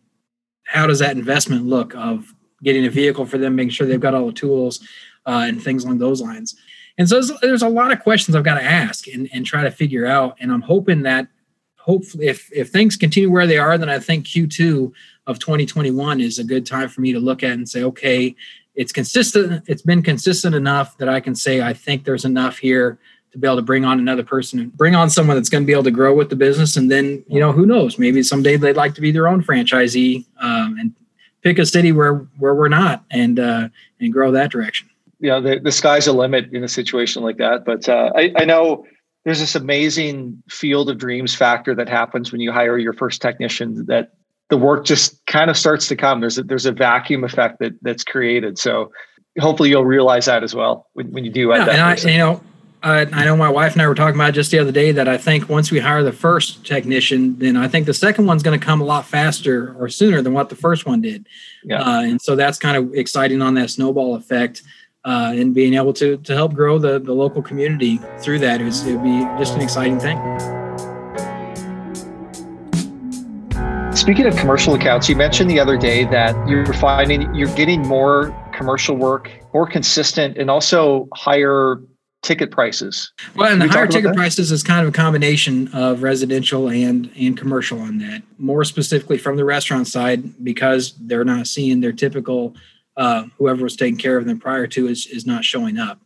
how 0.66 0.86
does 0.86 1.00
that 1.00 1.16
investment 1.16 1.66
look 1.66 1.96
of 1.96 2.34
getting 2.62 2.86
a 2.86 2.90
vehicle 2.90 3.26
for 3.26 3.38
them, 3.38 3.56
making 3.56 3.70
sure 3.70 3.88
they've 3.88 4.02
got 4.02 4.14
all 4.14 4.26
the 4.26 4.34
tools 4.34 4.82
uh, 5.26 5.46
and 5.48 5.64
things 5.64 5.86
along 5.86 6.00
those 6.00 6.22
lines. 6.22 6.56
And 6.98 7.08
so 7.08 7.16
there's, 7.16 7.40
there's 7.42 7.62
a 7.62 7.70
lot 7.70 7.92
of 7.92 8.00
questions 8.00 8.36
I've 8.36 8.44
got 8.44 8.56
to 8.56 8.64
ask 8.64 9.08
and, 9.08 9.30
and 9.32 9.46
try 9.46 9.62
to 9.62 9.72
figure 9.72 10.06
out. 10.08 10.36
And 10.40 10.52
I'm 10.52 10.64
hoping 10.64 11.04
that 11.04 11.28
hopefully 11.88 12.28
if 12.28 12.52
if 12.54 12.70
things 12.70 12.96
continue 12.96 13.32
where 13.32 13.48
they 13.48 13.58
are 13.58 13.78
then 13.78 13.90
i 13.90 13.98
think 13.98 14.26
q2 14.26 14.92
of 15.26 15.40
2021 15.40 16.22
is 16.22 16.38
a 16.38 16.44
good 16.44 16.66
time 16.66 16.88
for 16.88 17.02
me 17.02 17.12
to 17.12 17.20
look 17.20 17.42
at 17.42 17.54
and 17.54 17.68
say 17.68 17.84
okay 17.84 18.36
it's 18.76 18.92
consistent 18.92 19.64
it's 19.68 19.82
been 19.82 20.04
consistent 20.04 20.54
enough 20.54 20.98
that 20.98 21.10
i 21.10 21.20
can 21.20 21.34
say 21.34 21.62
i 21.62 21.74
think 21.74 22.04
there's 22.04 22.26
enough 22.26 22.60
here 22.60 23.00
to 23.38 23.42
be 23.42 23.48
able 23.48 23.58
to 23.58 23.62
bring 23.62 23.86
on 23.86 24.00
another 24.00 24.24
person 24.24 24.60
and 24.60 24.76
bring 24.76 24.96
on 24.96 25.10
someone 25.10 25.36
that's 25.36 25.50
going 25.50 25.64
to 25.64 25.68
be 25.68 25.74
able 25.74 25.84
to 25.84 25.92
grow 25.92 26.14
with 26.14 26.30
the 26.30 26.36
business. 26.36 26.76
And 26.78 26.90
then, 26.90 27.24
you 27.28 27.40
know, 27.40 27.52
who 27.52 27.66
knows, 27.66 28.00
maybe 28.00 28.24
someday 28.24 28.58
they'd 28.58 28.76
like 28.76 28.96
to 28.96 29.02
be 29.02 29.12
their 29.12 29.28
own 29.28 29.44
franchisee 29.44 30.26
um, 30.40 30.78
and 30.80 30.94
pick 31.42 31.60
a 31.60 31.66
city 31.66 31.92
where, 31.92 32.16
where 32.38 32.56
we're 32.56 32.70
not 32.70 33.04
and, 33.12 33.40
uh, 33.40 33.70
and 34.00 34.14
grow 34.14 34.32
that 34.32 34.52
direction. 34.52 34.90
Yeah. 35.20 35.40
The, 35.40 35.60
the 35.60 35.72
sky's 35.72 36.06
the 36.06 36.14
limit 36.14 36.52
in 36.54 36.64
a 36.64 36.68
situation 36.68 37.24
like 37.24 37.38
that. 37.38 37.66
But 37.66 37.88
uh, 37.90 38.12
I, 38.16 38.34
I 38.36 38.46
know 38.46 38.86
there's 39.28 39.42
this 39.42 39.56
amazing 39.56 40.42
field 40.50 40.90
of 40.90 40.98
dreams 40.98 41.36
factor 41.36 41.76
that 41.76 41.90
happens 41.90 42.32
when 42.32 42.40
you 42.40 42.50
hire 42.50 42.78
your 42.78 42.94
first 42.94 43.22
technician 43.22 43.86
that 43.88 44.14
the 44.50 44.58
work 44.58 44.86
just 44.86 45.26
kind 45.26 45.50
of 45.50 45.58
starts 45.58 45.90
to 45.90 45.98
come. 45.98 46.22
There's 46.22 46.38
a, 46.38 46.44
there's 46.44 46.66
a 46.66 46.72
vacuum 46.72 47.26
effect 47.26 47.60
that 47.60 47.74
that's 47.82 48.06
created. 48.06 48.58
So 48.58 48.90
hopefully 49.38 49.68
you'll 49.68 49.84
realize 49.84 50.28
that 50.28 50.44
as 50.44 50.56
well 50.56 50.88
when, 50.94 51.12
when 51.12 51.26
you 51.26 51.30
do. 51.30 51.50
Yeah, 51.50 51.68
and 51.70 51.82
I, 51.82 51.96
you 52.10 52.18
know, 52.18 52.42
I, 52.82 53.02
I 53.02 53.26
know 53.26 53.36
my 53.36 53.50
wife 53.50 53.74
and 53.74 53.82
I 53.82 53.88
were 53.90 53.96
talking 53.96 54.16
about 54.16 54.34
just 54.34 54.50
the 54.50 54.60
other 54.60 54.72
day 54.72 54.94
that 54.94 55.10
I 55.10 55.18
think 55.18 55.50
once 55.50 55.72
we 55.72 55.80
hire 55.80 56.04
the 56.04 56.14
first 56.14 56.66
technician, 56.66 57.38
then 57.38 57.58
I 57.58 57.68
think 57.68 57.86
the 57.86 57.94
second 57.94 58.28
one's 58.28 58.44
going 58.44 58.58
to 58.58 58.66
come 58.66 58.80
a 58.80 58.86
lot 58.86 59.06
faster 59.06 59.76
or 59.78 59.90
sooner 59.90 60.22
than 60.22 60.32
what 60.32 60.48
the 60.48 60.56
first 60.56 60.86
one 60.86 61.02
did. 61.02 61.28
Yeah. 61.66 61.82
Uh, 61.82 62.02
and 62.04 62.22
so 62.22 62.38
that's 62.38 62.60
kind 62.60 62.78
of 62.78 62.94
exciting 62.94 63.42
on 63.42 63.56
that 63.56 63.72
snowball 63.72 64.16
effect. 64.16 64.64
Uh, 65.06 65.32
and 65.36 65.54
being 65.54 65.76
able 65.76 65.94
to 65.94 66.18
to 66.18 66.34
help 66.34 66.54
grow 66.54 66.78
the, 66.78 67.00
the 67.00 67.14
local 67.14 67.42
community 67.42 68.00
through 68.20 68.40
that 68.40 68.60
is 68.60 68.86
it 68.86 68.94
would 68.96 69.04
be 69.04 69.22
just 69.38 69.56
an 69.56 69.62
exciting 69.62 70.00
thing. 70.00 70.18
Speaking 73.96 74.26
of 74.26 74.36
commercial 74.36 74.74
accounts, 74.76 75.10
you 75.10 75.16
mentioned 75.16 75.50
the 75.50 75.60
other 75.60 75.78
day 75.78 76.06
that 76.06 76.48
you're 76.48 76.72
finding 76.74 77.34
you're 77.34 77.54
getting 77.56 77.82
more 77.88 78.36
commercial 78.54 78.96
work, 78.96 79.32
more 79.54 79.68
consistent, 79.68 80.38
and 80.38 80.50
also 80.50 81.08
higher 81.14 81.82
ticket 82.22 82.52
prices. 82.52 83.12
Well, 83.36 83.52
and 83.52 83.62
the 83.62 83.68
higher 83.68 83.88
ticket 83.88 84.12
that? 84.12 84.16
prices 84.16 84.52
is 84.52 84.62
kind 84.62 84.86
of 84.86 84.94
a 84.94 84.96
combination 84.96 85.68
of 85.74 86.04
residential 86.04 86.70
and 86.70 87.10
and 87.18 87.38
commercial 87.38 87.80
on 87.80 87.98
that. 88.00 88.24
More 88.38 88.64
specifically 88.64 89.18
from 89.18 89.36
the 89.36 89.46
restaurant 89.46 89.88
side, 89.88 90.44
because 90.44 90.94
they're 91.00 91.26
not 91.26 91.48
seeing 91.48 91.82
their 91.82 91.94
typical 91.94 92.56
uh, 92.98 93.26
whoever 93.38 93.64
was 93.64 93.76
taking 93.76 93.98
care 93.98 94.18
of 94.18 94.26
them 94.26 94.40
prior 94.40 94.68
to 94.68 94.88
is 94.88 95.08
is 95.08 95.26
not 95.26 95.46
showing 95.46 95.78
up. 95.78 96.00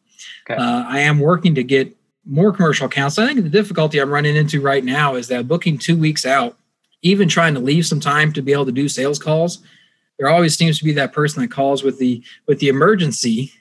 Okay. 0.49 0.61
Uh, 0.61 0.83
I 0.87 0.99
am 0.99 1.19
working 1.19 1.55
to 1.55 1.63
get 1.63 1.95
more 2.25 2.51
commercial 2.51 2.85
accounts. 2.85 3.17
I 3.17 3.25
think 3.25 3.41
the 3.41 3.49
difficulty 3.49 3.99
I'm 3.99 4.11
running 4.11 4.35
into 4.35 4.61
right 4.61 4.83
now 4.83 5.15
is 5.15 5.27
that 5.29 5.47
booking 5.47 5.77
two 5.77 5.97
weeks 5.97 6.25
out 6.25 6.57
even 7.01 7.27
trying 7.27 7.55
to 7.55 7.59
leave 7.59 7.85
some 7.85 7.99
time 7.99 8.31
to 8.33 8.43
be 8.43 8.53
able 8.53 8.65
to 8.65 8.71
do 8.71 8.87
sales 8.87 9.17
calls 9.17 9.59
there 10.21 10.29
always 10.29 10.55
seems 10.55 10.77
to 10.77 10.83
be 10.83 10.93
that 10.93 11.13
person 11.13 11.41
that 11.41 11.49
calls 11.49 11.81
with 11.83 11.97
the 11.97 12.23
with 12.47 12.59
the 12.59 12.67
emergency 12.67 13.51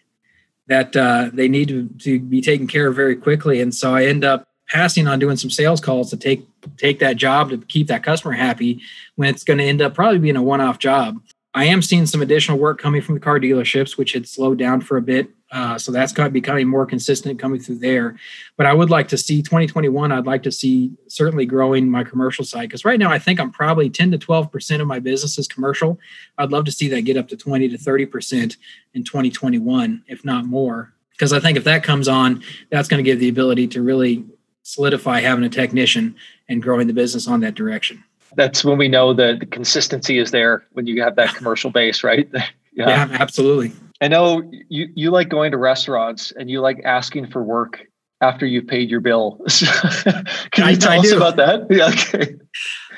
that 0.67 0.95
uh, 0.95 1.31
they 1.33 1.49
need 1.49 1.69
to, 1.69 1.89
to 1.99 2.21
be 2.21 2.41
taken 2.41 2.67
care 2.67 2.89
of 2.89 2.95
very 2.95 3.17
quickly 3.17 3.61
and 3.61 3.75
so 3.75 3.95
i 3.95 4.05
end 4.05 4.25
up 4.25 4.47
passing 4.69 5.09
on 5.09 5.19
doing 5.19 5.37
some 5.37 5.51
sales 5.51 5.81
calls 5.81 6.11
to 6.11 6.17
take 6.17 6.47
take 6.77 6.99
that 6.99 7.17
job 7.17 7.49
to 7.49 7.59
keep 7.59 7.87
that 7.87 8.05
customer 8.05 8.35
happy 8.35 8.81
when 9.17 9.29
it's 9.29 9.43
going 9.43 9.59
to 9.59 9.65
end 9.65 9.81
up 9.81 9.95
probably 9.95 10.19
being 10.19 10.37
a 10.37 10.43
one-off 10.43 10.79
job 10.79 11.19
I 11.53 11.65
am 11.65 11.83
seeing 11.83 12.07
some 12.07 12.23
additional 12.23 12.59
work 12.59 12.81
coming 12.81 13.03
from 13.03 13.17
the 13.17 13.21
car 13.21 13.41
dealerships, 13.41 13.99
which 13.99 14.13
had 14.13 14.29
slowed 14.29 14.59
down 14.59 14.81
for 14.81 14.97
a 14.97 15.03
bit. 15.03 15.31
Uh, 15.51 15.77
so 15.77 15.91
that's 15.91 16.13
kind 16.13 16.29
of 16.29 16.33
becoming 16.33 16.69
more 16.69 16.87
consistent 16.87 17.41
coming 17.41 17.59
through 17.59 17.79
there. 17.79 18.17
But 18.57 18.67
I 18.67 18.73
would 18.73 18.89
like 18.89 19.09
to 19.09 19.19
see 19.19 19.43
2021. 19.43 20.13
I'd 20.13 20.27
like 20.27 20.45
to 20.45 20.53
see 20.53 20.93
certainly 21.09 21.47
growing 21.47 21.91
my 21.91 22.05
commercial 22.05 22.45
side 22.45 22.69
because 22.69 22.85
right 22.85 23.01
now 23.01 23.11
I 23.11 23.19
think 23.19 23.41
I'm 23.41 23.51
probably 23.51 23.91
10 23.91 24.13
to 24.13 24.19
12 24.19 24.53
percent 24.53 24.81
of 24.81 24.87
my 24.87 25.01
business 25.01 25.39
is 25.39 25.49
commercial. 25.49 25.99
I'd 26.39 26.53
love 26.53 26.67
to 26.67 26.73
see 26.73 26.89
that 26.91 27.03
get 27.03 27.17
up 27.17 27.27
to 27.29 27.37
20 27.37 27.69
to 27.71 27.79
30 27.79 28.07
percent 28.07 28.57
in 28.95 29.03
2021, 29.03 30.05
if 30.07 30.25
not 30.25 30.45
more. 30.45 30.93
Because 31.11 31.33
I 31.33 31.41
think 31.41 31.59
if 31.59 31.65
that 31.65 31.83
comes 31.83 32.07
on, 32.07 32.45
that's 32.71 32.89
going 32.89 33.03
to 33.03 33.11
give 33.11 33.19
the 33.19 33.29
ability 33.29 33.67
to 33.69 33.83
really 33.83 34.25
solidify 34.63 35.21
having 35.21 35.45
a 35.45 35.49
technician 35.49 36.15
and 36.49 36.63
growing 36.63 36.87
the 36.87 36.93
business 36.93 37.27
on 37.27 37.41
that 37.41 37.57
direction 37.57 38.05
that's 38.37 38.65
when 38.65 38.79
we 38.79 38.89
know 38.89 39.13
that 39.15 39.41
the 39.41 39.47
consistency 39.47 40.19
is 40.19 40.31
there 40.31 40.65
when 40.73 40.87
you 40.87 41.03
have 41.03 41.17
that 41.17 41.35
commercial 41.35 41.71
base, 41.71 42.05
right? 42.05 42.29
yeah. 42.73 42.89
yeah, 42.89 43.09
absolutely. 43.13 43.73
I 44.01 44.09
know 44.09 44.43
you, 44.69 44.89
you 44.95 45.11
like 45.11 45.29
going 45.29 45.51
to 45.53 45.59
restaurants 45.59 46.33
and 46.33 46.51
you 46.51 46.61
like 46.61 46.81
asking 46.85 47.31
for 47.31 47.43
work 47.43 47.87
after 48.23 48.47
you've 48.47 48.67
paid 48.67 48.91
your 48.91 49.01
bill. 49.01 49.41
Can 49.49 50.25
you 50.57 50.65
I, 50.65 50.75
tell 50.75 50.93
I 50.93 50.99
us 50.99 51.13
about 51.13 51.37
that? 51.37 51.67
Yeah, 51.71 51.89
okay. 51.89 52.37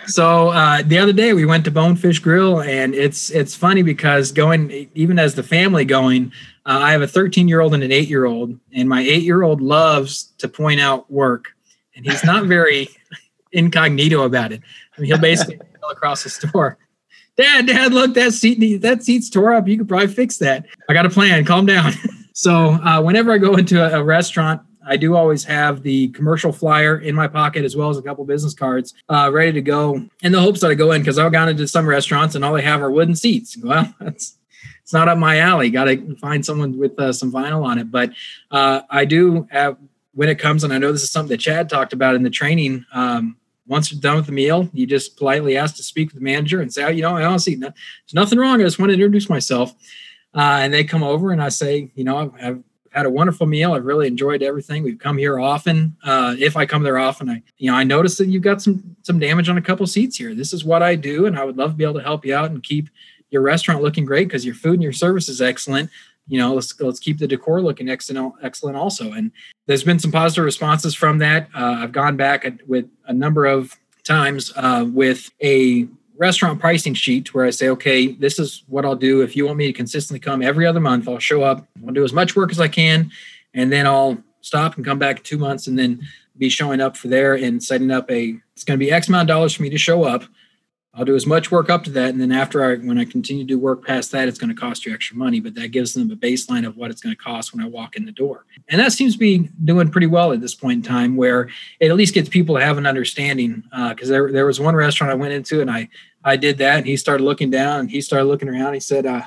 So 0.06 0.48
uh, 0.48 0.82
the 0.82 0.98
other 0.98 1.12
day 1.12 1.32
we 1.32 1.44
went 1.44 1.64
to 1.66 1.70
Bonefish 1.70 2.18
Grill, 2.18 2.60
and 2.60 2.92
it's 2.92 3.30
it's 3.30 3.54
funny 3.54 3.82
because 3.82 4.32
going 4.32 4.90
even 4.94 5.18
as 5.18 5.36
the 5.36 5.44
family 5.44 5.84
going, 5.84 6.32
uh, 6.66 6.80
I 6.82 6.90
have 6.90 7.02
a 7.02 7.06
13 7.06 7.46
year 7.46 7.60
old 7.60 7.72
and 7.72 7.84
an 7.84 7.92
eight 7.92 8.08
year 8.08 8.24
old, 8.24 8.58
and 8.74 8.88
my 8.88 9.00
eight 9.00 9.22
year 9.22 9.42
old 9.42 9.60
loves 9.60 10.32
to 10.38 10.48
point 10.48 10.80
out 10.80 11.08
work, 11.10 11.46
and 11.94 12.04
he's 12.04 12.24
not 12.24 12.46
very 12.46 12.88
incognito 13.52 14.22
about 14.22 14.52
it. 14.52 14.60
I 14.96 15.00
mean, 15.00 15.08
he'll 15.08 15.18
basically 15.18 15.60
across 15.90 16.22
the 16.24 16.30
store. 16.30 16.78
Dad, 17.36 17.66
Dad, 17.66 17.92
look, 17.94 18.14
that 18.14 18.32
seat 18.32 18.82
that 18.82 19.02
seat's 19.02 19.30
tore 19.30 19.54
up. 19.54 19.66
You 19.66 19.78
could 19.78 19.88
probably 19.88 20.08
fix 20.08 20.36
that. 20.38 20.66
I 20.88 20.92
got 20.92 21.06
a 21.06 21.10
plan. 21.10 21.44
Calm 21.44 21.64
down. 21.64 21.92
so 22.34 22.72
uh, 22.72 23.00
whenever 23.00 23.32
I 23.32 23.38
go 23.38 23.56
into 23.56 23.82
a, 23.82 24.00
a, 24.00 24.04
restaurant, 24.04 24.60
I 24.86 24.96
do 24.96 25.16
always 25.16 25.44
have 25.44 25.82
the 25.82 26.08
commercial 26.08 26.52
flyer 26.52 26.98
in 26.98 27.14
my 27.14 27.28
pocket 27.28 27.64
as 27.64 27.74
well 27.74 27.88
as 27.88 27.96
a 27.96 28.02
couple 28.02 28.24
business 28.24 28.52
cards 28.52 28.94
uh, 29.08 29.30
ready 29.32 29.52
to 29.52 29.62
go 29.62 30.04
in 30.22 30.32
the 30.32 30.40
hopes 30.40 30.60
that 30.60 30.70
I 30.70 30.74
go 30.74 30.92
in 30.92 31.00
because 31.00 31.18
I've 31.18 31.32
gone 31.32 31.48
into 31.48 31.66
some 31.68 31.86
restaurants 31.86 32.34
and 32.34 32.44
all 32.44 32.52
they 32.52 32.62
have 32.62 32.82
are 32.82 32.90
wooden 32.90 33.14
seats. 33.14 33.56
Well, 33.56 33.94
that's 34.00 34.36
it's 34.82 34.92
not 34.92 35.08
up 35.08 35.16
my 35.16 35.38
alley. 35.38 35.70
Got 35.70 35.84
to 35.84 36.16
find 36.16 36.44
someone 36.44 36.76
with 36.76 36.98
uh, 36.98 37.12
some 37.12 37.32
vinyl 37.32 37.64
on 37.64 37.78
it. 37.78 37.90
But 37.90 38.10
uh, 38.50 38.82
I 38.90 39.04
do 39.04 39.46
have 39.50 39.78
when 40.14 40.28
it 40.28 40.38
comes, 40.38 40.64
and 40.64 40.72
I 40.72 40.78
know 40.78 40.92
this 40.92 41.02
is 41.02 41.10
something 41.10 41.30
that 41.30 41.40
Chad 41.40 41.70
talked 41.70 41.92
about 41.92 42.14
in 42.14 42.24
the 42.24 42.30
training. 42.30 42.84
Um, 42.92 43.36
once 43.66 43.92
you're 43.92 44.00
done 44.00 44.16
with 44.16 44.26
the 44.26 44.32
meal, 44.32 44.68
you 44.72 44.86
just 44.86 45.16
politely 45.16 45.56
ask 45.56 45.76
to 45.76 45.82
speak 45.82 46.08
with 46.08 46.16
the 46.16 46.24
manager 46.24 46.60
and 46.60 46.72
say, 46.72 46.84
oh, 46.84 46.88
you 46.88 47.02
know, 47.02 47.16
I 47.16 47.24
honestly, 47.24 47.54
no, 47.56 47.68
there's 47.68 48.14
nothing 48.14 48.38
wrong. 48.38 48.60
I 48.60 48.64
just 48.64 48.78
want 48.78 48.90
to 48.90 48.94
introduce 48.94 49.28
myself. 49.28 49.72
Uh, 50.34 50.60
and 50.62 50.72
they 50.72 50.82
come 50.82 51.02
over 51.02 51.30
and 51.30 51.42
I 51.42 51.48
say, 51.48 51.90
you 51.94 52.04
know, 52.04 52.16
I've, 52.18 52.44
I've, 52.44 52.62
had 52.92 53.06
a 53.06 53.10
wonderful 53.10 53.46
meal. 53.46 53.72
I've 53.72 53.86
really 53.86 54.06
enjoyed 54.06 54.42
everything. 54.42 54.82
We've 54.82 54.98
come 54.98 55.16
here 55.16 55.40
often. 55.40 55.96
Uh, 56.04 56.36
if 56.38 56.58
I 56.58 56.66
come 56.66 56.82
there 56.82 56.98
often, 56.98 57.30
I, 57.30 57.42
you 57.56 57.70
know, 57.70 57.76
I 57.76 57.84
noticed 57.84 58.18
that 58.18 58.28
you've 58.28 58.42
got 58.42 58.60
some 58.60 58.96
some 59.00 59.18
damage 59.18 59.48
on 59.48 59.56
a 59.56 59.62
couple 59.62 59.86
seats 59.86 60.18
here. 60.18 60.34
This 60.34 60.52
is 60.52 60.62
what 60.62 60.82
I 60.82 60.94
do, 60.94 61.24
and 61.24 61.38
I 61.38 61.44
would 61.44 61.56
love 61.56 61.70
to 61.70 61.76
be 61.76 61.84
able 61.84 61.94
to 61.94 62.02
help 62.02 62.26
you 62.26 62.34
out 62.34 62.50
and 62.50 62.62
keep 62.62 62.90
your 63.30 63.40
restaurant 63.40 63.82
looking 63.82 64.04
great 64.04 64.28
because 64.28 64.44
your 64.44 64.54
food 64.54 64.74
and 64.74 64.82
your 64.82 64.92
service 64.92 65.30
is 65.30 65.40
excellent 65.40 65.88
you 66.28 66.38
know 66.38 66.54
let's 66.54 66.78
let's 66.80 67.00
keep 67.00 67.18
the 67.18 67.26
decor 67.26 67.60
looking 67.60 67.88
excellent 67.88 68.34
excellent 68.42 68.76
also. 68.76 69.12
And 69.12 69.32
there's 69.66 69.84
been 69.84 69.98
some 69.98 70.12
positive 70.12 70.44
responses 70.44 70.94
from 70.94 71.18
that. 71.18 71.48
Uh, 71.54 71.76
i've 71.80 71.92
gone 71.92 72.16
back 72.16 72.46
with 72.66 72.88
a 73.06 73.12
number 73.12 73.46
of 73.46 73.76
times 74.04 74.52
uh, 74.56 74.86
with 74.92 75.30
a 75.42 75.86
restaurant 76.16 76.60
pricing 76.60 76.94
sheet 76.94 77.34
where 77.34 77.44
i 77.44 77.50
say 77.50 77.68
okay 77.68 78.12
this 78.12 78.38
is 78.38 78.64
what 78.68 78.84
i'll 78.84 78.96
do. 78.96 79.22
If 79.22 79.34
you 79.34 79.46
want 79.46 79.58
me 79.58 79.66
to 79.66 79.72
consistently 79.72 80.20
come 80.20 80.42
every 80.42 80.66
other 80.66 80.80
month 80.80 81.08
i'll 81.08 81.18
show 81.18 81.42
up 81.42 81.66
i'll 81.86 81.92
do 81.92 82.04
as 82.04 82.12
much 82.12 82.36
work 82.36 82.50
as 82.50 82.60
i 82.60 82.68
can 82.68 83.10
and 83.54 83.72
then 83.72 83.86
i'll 83.86 84.18
stop 84.40 84.76
and 84.76 84.84
come 84.84 84.98
back 84.98 85.22
two 85.22 85.38
months 85.38 85.66
and 85.66 85.78
then 85.78 86.00
be 86.38 86.48
showing 86.48 86.80
up 86.80 86.96
for 86.96 87.08
there 87.08 87.34
and 87.34 87.62
setting 87.62 87.90
up 87.90 88.10
a 88.10 88.36
it's 88.54 88.64
going 88.64 88.78
to 88.78 88.84
be 88.84 88.92
x 88.92 89.08
amount 89.08 89.28
of 89.28 89.34
dollars 89.34 89.54
for 89.54 89.62
me 89.62 89.70
to 89.70 89.78
show 89.78 90.04
up 90.04 90.24
I'll 90.94 91.06
do 91.06 91.16
as 91.16 91.26
much 91.26 91.50
work 91.50 91.70
up 91.70 91.84
to 91.84 91.90
that, 91.92 92.10
and 92.10 92.20
then 92.20 92.30
after 92.32 92.62
I, 92.62 92.76
when 92.76 92.98
I 92.98 93.06
continue 93.06 93.44
to 93.44 93.48
do 93.48 93.58
work 93.58 93.82
past 93.82 94.12
that, 94.12 94.28
it's 94.28 94.38
going 94.38 94.54
to 94.54 94.60
cost 94.60 94.84
you 94.84 94.92
extra 94.92 95.16
money. 95.16 95.40
But 95.40 95.54
that 95.54 95.68
gives 95.68 95.94
them 95.94 96.10
a 96.10 96.16
baseline 96.16 96.66
of 96.66 96.76
what 96.76 96.90
it's 96.90 97.00
going 97.00 97.16
to 97.16 97.22
cost 97.22 97.54
when 97.54 97.64
I 97.64 97.68
walk 97.68 97.96
in 97.96 98.04
the 98.04 98.12
door, 98.12 98.44
and 98.68 98.78
that 98.78 98.92
seems 98.92 99.14
to 99.14 99.18
be 99.18 99.48
doing 99.64 99.90
pretty 99.90 100.06
well 100.06 100.32
at 100.32 100.42
this 100.42 100.54
point 100.54 100.76
in 100.76 100.82
time, 100.82 101.16
where 101.16 101.48
it 101.80 101.90
at 101.90 101.96
least 101.96 102.12
gets 102.12 102.28
people 102.28 102.56
to 102.56 102.60
have 102.60 102.76
an 102.76 102.84
understanding. 102.84 103.64
Because 103.88 104.10
uh, 104.10 104.12
there, 104.12 104.32
there 104.32 104.46
was 104.46 104.60
one 104.60 104.76
restaurant 104.76 105.10
I 105.10 105.14
went 105.14 105.32
into, 105.32 105.62
and 105.62 105.70
I, 105.70 105.88
I 106.24 106.36
did 106.36 106.58
that, 106.58 106.76
and 106.76 106.86
he 106.86 106.98
started 106.98 107.24
looking 107.24 107.48
down, 107.48 107.80
and 107.80 107.90
he 107.90 108.02
started 108.02 108.26
looking 108.26 108.50
around. 108.50 108.74
He 108.74 108.80
said, 108.80 109.06
uh, 109.06 109.22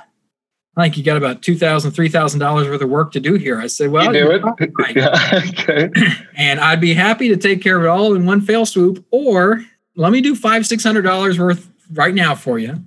"I 0.77 0.83
think 0.83 0.97
you 0.97 1.03
got 1.03 1.17
about 1.17 1.41
two 1.41 1.57
thousand, 1.57 1.93
three 1.93 2.09
thousand 2.09 2.41
dollars 2.41 2.67
worth 2.67 2.81
of 2.81 2.91
work 2.91 3.11
to 3.13 3.19
do 3.19 3.33
here." 3.33 3.59
I 3.59 3.65
said, 3.65 3.89
"Well, 3.89 4.13
you 4.13 4.13
do 4.13 4.31
it, 4.31 4.43
right. 4.77 4.95
yeah, 4.95 5.41
okay. 5.49 5.89
and 6.35 6.59
I'd 6.59 6.79
be 6.79 6.93
happy 6.93 7.27
to 7.29 7.37
take 7.37 7.63
care 7.63 7.77
of 7.77 7.85
it 7.85 7.87
all 7.87 8.13
in 8.13 8.27
one 8.27 8.41
fell 8.41 8.67
swoop, 8.67 9.03
or." 9.09 9.65
Let 9.95 10.11
me 10.11 10.21
do 10.21 10.35
five, 10.35 10.65
six 10.65 10.83
hundred 10.83 11.03
dollars 11.03 11.39
worth 11.39 11.69
right 11.93 12.13
now 12.13 12.35
for 12.35 12.59
you. 12.59 12.85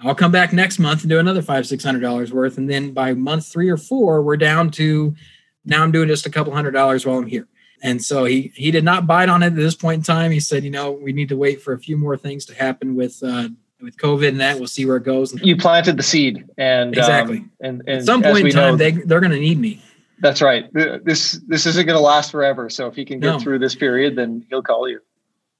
I'll 0.00 0.14
come 0.14 0.32
back 0.32 0.52
next 0.52 0.78
month 0.78 1.02
and 1.02 1.10
do 1.10 1.18
another 1.18 1.42
five, 1.42 1.66
six 1.66 1.82
hundred 1.82 2.00
dollars 2.00 2.32
worth. 2.32 2.58
And 2.58 2.68
then 2.68 2.92
by 2.92 3.14
month 3.14 3.46
three 3.46 3.68
or 3.68 3.76
four, 3.76 4.22
we're 4.22 4.36
down 4.36 4.70
to 4.72 5.14
now 5.64 5.82
I'm 5.82 5.92
doing 5.92 6.08
just 6.08 6.26
a 6.26 6.30
couple 6.30 6.52
hundred 6.52 6.72
dollars 6.72 7.06
while 7.06 7.18
I'm 7.18 7.26
here. 7.26 7.48
And 7.82 8.02
so 8.02 8.24
he 8.24 8.52
he 8.54 8.70
did 8.70 8.84
not 8.84 9.06
bite 9.06 9.28
on 9.28 9.42
it 9.42 9.48
at 9.48 9.56
this 9.56 9.74
point 9.74 10.00
in 10.00 10.02
time. 10.02 10.30
He 10.30 10.40
said, 10.40 10.64
you 10.64 10.70
know, 10.70 10.92
we 10.92 11.12
need 11.12 11.28
to 11.28 11.36
wait 11.36 11.62
for 11.62 11.72
a 11.72 11.78
few 11.78 11.96
more 11.96 12.16
things 12.16 12.44
to 12.46 12.54
happen 12.54 12.96
with 12.96 13.22
uh, 13.22 13.48
with 13.80 13.96
COVID 13.98 14.28
and 14.28 14.40
that. 14.40 14.58
We'll 14.58 14.66
see 14.66 14.86
where 14.86 14.96
it 14.96 15.04
goes. 15.04 15.34
You 15.42 15.56
planted 15.56 15.96
the 15.96 16.02
seed, 16.02 16.46
and 16.56 16.96
exactly. 16.96 17.38
Um, 17.38 17.50
and, 17.60 17.80
and, 17.86 17.98
at 17.98 18.04
some 18.04 18.22
point 18.22 18.46
in 18.46 18.52
time, 18.52 18.72
know, 18.72 18.76
they 18.76 18.92
they're 18.92 19.20
going 19.20 19.32
to 19.32 19.40
need 19.40 19.58
me. 19.58 19.82
That's 20.20 20.40
right. 20.40 20.72
This 20.72 21.40
this 21.46 21.66
isn't 21.66 21.86
going 21.86 21.96
to 21.96 22.02
last 22.02 22.30
forever. 22.30 22.70
So 22.70 22.86
if 22.86 22.96
he 22.96 23.04
can 23.04 23.20
get 23.20 23.32
no. 23.32 23.38
through 23.38 23.58
this 23.58 23.74
period, 23.74 24.16
then 24.16 24.46
he'll 24.48 24.62
call 24.62 24.88
you. 24.88 25.00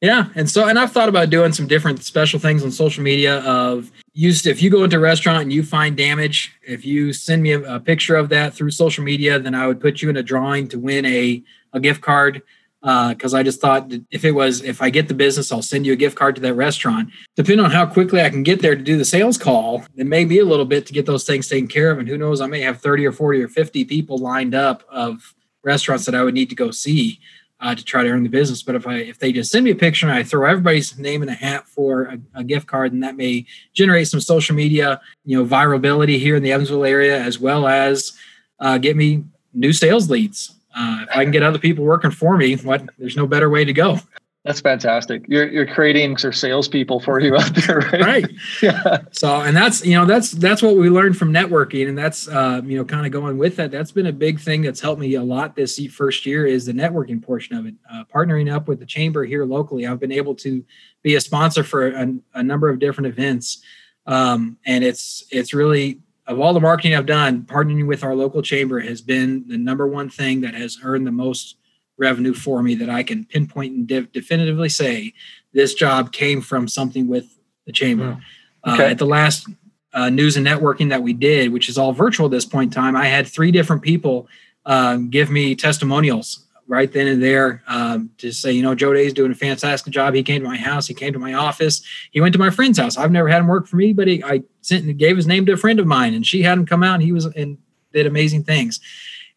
Yeah, 0.02 0.26
and 0.34 0.48
so 0.48 0.68
and 0.68 0.78
I've 0.78 0.92
thought 0.92 1.08
about 1.08 1.30
doing 1.30 1.52
some 1.52 1.66
different 1.66 2.04
special 2.04 2.38
things 2.38 2.62
on 2.62 2.70
social 2.70 3.02
media. 3.02 3.38
Of 3.40 3.90
use 4.12 4.44
if 4.46 4.60
you 4.60 4.68
go 4.68 4.84
into 4.84 4.96
a 4.96 5.00
restaurant 5.00 5.42
and 5.42 5.52
you 5.52 5.62
find 5.62 5.96
damage, 5.96 6.54
if 6.66 6.84
you 6.84 7.14
send 7.14 7.42
me 7.42 7.52
a, 7.52 7.76
a 7.76 7.80
picture 7.80 8.14
of 8.14 8.28
that 8.28 8.52
through 8.52 8.72
social 8.72 9.02
media, 9.02 9.38
then 9.38 9.54
I 9.54 9.66
would 9.66 9.80
put 9.80 10.02
you 10.02 10.10
in 10.10 10.16
a 10.18 10.22
drawing 10.22 10.68
to 10.68 10.78
win 10.78 11.06
a 11.06 11.42
a 11.72 11.80
gift 11.80 12.02
card 12.02 12.42
because 12.82 13.34
uh, 13.34 13.38
I 13.38 13.42
just 13.42 13.60
thought 13.60 13.90
if 14.10 14.24
it 14.24 14.32
was 14.32 14.62
if 14.62 14.82
I 14.82 14.90
get 14.90 15.08
the 15.08 15.14
business, 15.14 15.50
I'll 15.50 15.62
send 15.62 15.86
you 15.86 15.94
a 15.94 15.96
gift 15.96 16.16
card 16.16 16.36
to 16.36 16.42
that 16.42 16.54
restaurant. 16.54 17.08
Depending 17.34 17.64
on 17.64 17.70
how 17.70 17.86
quickly 17.86 18.20
I 18.20 18.28
can 18.28 18.42
get 18.42 18.60
there 18.60 18.76
to 18.76 18.82
do 18.82 18.98
the 18.98 19.04
sales 19.04 19.38
call, 19.38 19.82
it 19.96 20.06
may 20.06 20.26
be 20.26 20.38
a 20.38 20.44
little 20.44 20.66
bit 20.66 20.86
to 20.86 20.92
get 20.92 21.06
those 21.06 21.24
things 21.24 21.48
taken 21.48 21.68
care 21.68 21.90
of. 21.90 21.98
And 21.98 22.06
who 22.06 22.18
knows, 22.18 22.42
I 22.42 22.46
may 22.46 22.60
have 22.60 22.82
30 22.82 23.06
or 23.06 23.12
40 23.12 23.42
or 23.42 23.48
50 23.48 23.86
people 23.86 24.18
lined 24.18 24.54
up 24.54 24.84
of 24.90 25.34
restaurants 25.64 26.04
that 26.04 26.14
I 26.14 26.22
would 26.22 26.34
need 26.34 26.50
to 26.50 26.54
go 26.54 26.70
see 26.70 27.18
uh, 27.60 27.75
to 27.75 27.84
try 27.84 28.02
to 28.02 28.08
earn 28.08 28.22
the 28.22 28.28
business. 28.28 28.62
But 28.62 28.75
if 28.75 28.86
I 28.86 28.96
if 28.96 29.18
they 29.18 29.32
just 29.32 29.50
send 29.50 29.64
me 29.64 29.70
a 29.70 29.76
picture 29.76 30.06
and 30.06 30.14
I 30.14 30.22
throw 30.22 30.48
everybody's 30.48 30.98
name 30.98 31.22
in 31.22 31.28
a 31.28 31.34
hat 31.34 31.68
for 31.68 32.04
a, 32.04 32.18
a 32.34 32.44
gift 32.44 32.66
card, 32.66 32.92
then 32.92 33.00
that 33.00 33.16
may 33.16 33.46
generate 33.72 34.08
some 34.08 34.20
social 34.20 34.54
media, 34.54 35.00
you 35.25 35.38
know, 35.38 35.44
virality 35.48 36.18
here 36.18 36.36
in 36.36 36.42
the 36.42 36.52
Evansville 36.52 36.84
area, 36.84 37.20
as 37.20 37.38
well 37.38 37.66
as 37.66 38.16
uh, 38.60 38.78
get 38.78 38.96
me 38.96 39.25
new 39.54 39.72
sales 39.72 40.10
leads. 40.10 40.54
Uh, 40.76 41.00
if 41.02 41.16
I 41.16 41.25
can 41.25 41.32
get 41.32 41.42
other 41.42 41.58
people 41.58 41.84
working 41.84 42.10
for 42.10 42.36
me, 42.36 42.54
what 42.56 42.82
there's 42.98 43.16
no 43.16 43.26
better 43.26 43.48
way 43.48 43.64
to 43.64 43.72
go. 43.72 43.98
That's 44.46 44.60
fantastic. 44.60 45.24
You're 45.26 45.48
you're 45.48 45.66
creating 45.66 46.18
some 46.18 46.32
salespeople 46.32 47.00
for 47.00 47.18
you 47.18 47.34
out 47.34 47.52
there, 47.56 47.78
right? 47.78 48.00
Right. 48.00 48.30
yeah. 48.62 48.98
So, 49.10 49.40
and 49.40 49.56
that's 49.56 49.84
you 49.84 49.94
know 49.94 50.06
that's 50.06 50.30
that's 50.30 50.62
what 50.62 50.76
we 50.76 50.88
learned 50.88 51.16
from 51.16 51.32
networking, 51.32 51.88
and 51.88 51.98
that's 51.98 52.28
uh, 52.28 52.62
you 52.64 52.78
know 52.78 52.84
kind 52.84 53.04
of 53.04 53.10
going 53.10 53.38
with 53.38 53.56
that. 53.56 53.72
That's 53.72 53.90
been 53.90 54.06
a 54.06 54.12
big 54.12 54.38
thing 54.38 54.62
that's 54.62 54.80
helped 54.80 55.00
me 55.00 55.14
a 55.14 55.22
lot 55.22 55.56
this 55.56 55.84
first 55.86 56.26
year 56.26 56.46
is 56.46 56.66
the 56.66 56.72
networking 56.72 57.20
portion 57.20 57.56
of 57.56 57.66
it. 57.66 57.74
Uh, 57.92 58.04
partnering 58.04 58.52
up 58.52 58.68
with 58.68 58.78
the 58.78 58.86
chamber 58.86 59.24
here 59.24 59.44
locally, 59.44 59.84
I've 59.84 59.98
been 59.98 60.12
able 60.12 60.36
to 60.36 60.64
be 61.02 61.16
a 61.16 61.20
sponsor 61.20 61.64
for 61.64 61.88
a, 61.88 62.14
a 62.34 62.42
number 62.42 62.68
of 62.68 62.78
different 62.78 63.08
events, 63.08 63.64
um, 64.06 64.58
and 64.64 64.84
it's 64.84 65.24
it's 65.32 65.54
really 65.54 65.98
of 66.28 66.38
all 66.38 66.54
the 66.54 66.60
marketing 66.60 66.94
I've 66.94 67.06
done, 67.06 67.42
partnering 67.42 67.88
with 67.88 68.04
our 68.04 68.14
local 68.14 68.42
chamber 68.42 68.78
has 68.78 69.00
been 69.00 69.44
the 69.48 69.58
number 69.58 69.88
one 69.88 70.08
thing 70.08 70.40
that 70.42 70.54
has 70.54 70.78
earned 70.84 71.04
the 71.04 71.12
most 71.12 71.56
revenue 71.98 72.34
for 72.34 72.62
me 72.62 72.74
that 72.76 72.90
I 72.90 73.02
can 73.02 73.24
pinpoint 73.24 73.74
and 73.74 73.86
de- 73.86 74.02
definitively 74.02 74.68
say 74.68 75.12
this 75.52 75.74
job 75.74 76.12
came 76.12 76.40
from 76.40 76.68
something 76.68 77.08
with 77.08 77.26
the 77.66 77.72
chamber. 77.72 78.18
Hmm. 78.64 78.72
Okay. 78.72 78.86
Uh, 78.86 78.90
at 78.90 78.98
the 78.98 79.06
last 79.06 79.48
uh, 79.94 80.10
news 80.10 80.36
and 80.36 80.46
networking 80.46 80.90
that 80.90 81.02
we 81.02 81.12
did, 81.12 81.52
which 81.52 81.68
is 81.68 81.78
all 81.78 81.92
virtual 81.92 82.26
at 82.26 82.32
this 82.32 82.44
point 82.44 82.74
in 82.74 82.74
time, 82.74 82.96
I 82.96 83.06
had 83.06 83.26
three 83.26 83.50
different 83.50 83.82
people 83.82 84.28
um, 84.66 85.08
give 85.08 85.30
me 85.30 85.54
testimonials 85.54 86.44
right 86.68 86.92
then 86.92 87.06
and 87.06 87.22
there 87.22 87.62
um, 87.68 88.10
to 88.18 88.32
say, 88.32 88.52
you 88.52 88.62
know, 88.62 88.74
Joe 88.74 88.92
Day's 88.92 89.12
doing 89.12 89.30
a 89.30 89.36
fantastic 89.36 89.92
job. 89.92 90.14
He 90.14 90.22
came 90.22 90.42
to 90.42 90.48
my 90.48 90.56
house. 90.56 90.86
He 90.86 90.94
came 90.94 91.12
to 91.12 91.18
my 91.18 91.34
office. 91.34 91.82
He 92.10 92.20
went 92.20 92.32
to 92.32 92.38
my 92.38 92.50
friend's 92.50 92.78
house. 92.78 92.96
I've 92.96 93.12
never 93.12 93.28
had 93.28 93.40
him 93.40 93.46
work 93.46 93.68
for 93.68 93.76
me, 93.76 93.92
but 93.92 94.08
he, 94.08 94.22
I 94.24 94.42
sent 94.62 94.84
and 94.84 94.98
gave 94.98 95.16
his 95.16 95.28
name 95.28 95.46
to 95.46 95.52
a 95.52 95.56
friend 95.56 95.78
of 95.78 95.86
mine, 95.86 96.12
and 96.12 96.26
she 96.26 96.42
had 96.42 96.58
him 96.58 96.66
come 96.66 96.82
out. 96.82 96.94
and 96.94 97.04
He 97.04 97.12
was 97.12 97.26
and 97.26 97.58
did 97.92 98.06
amazing 98.06 98.42
things. 98.42 98.80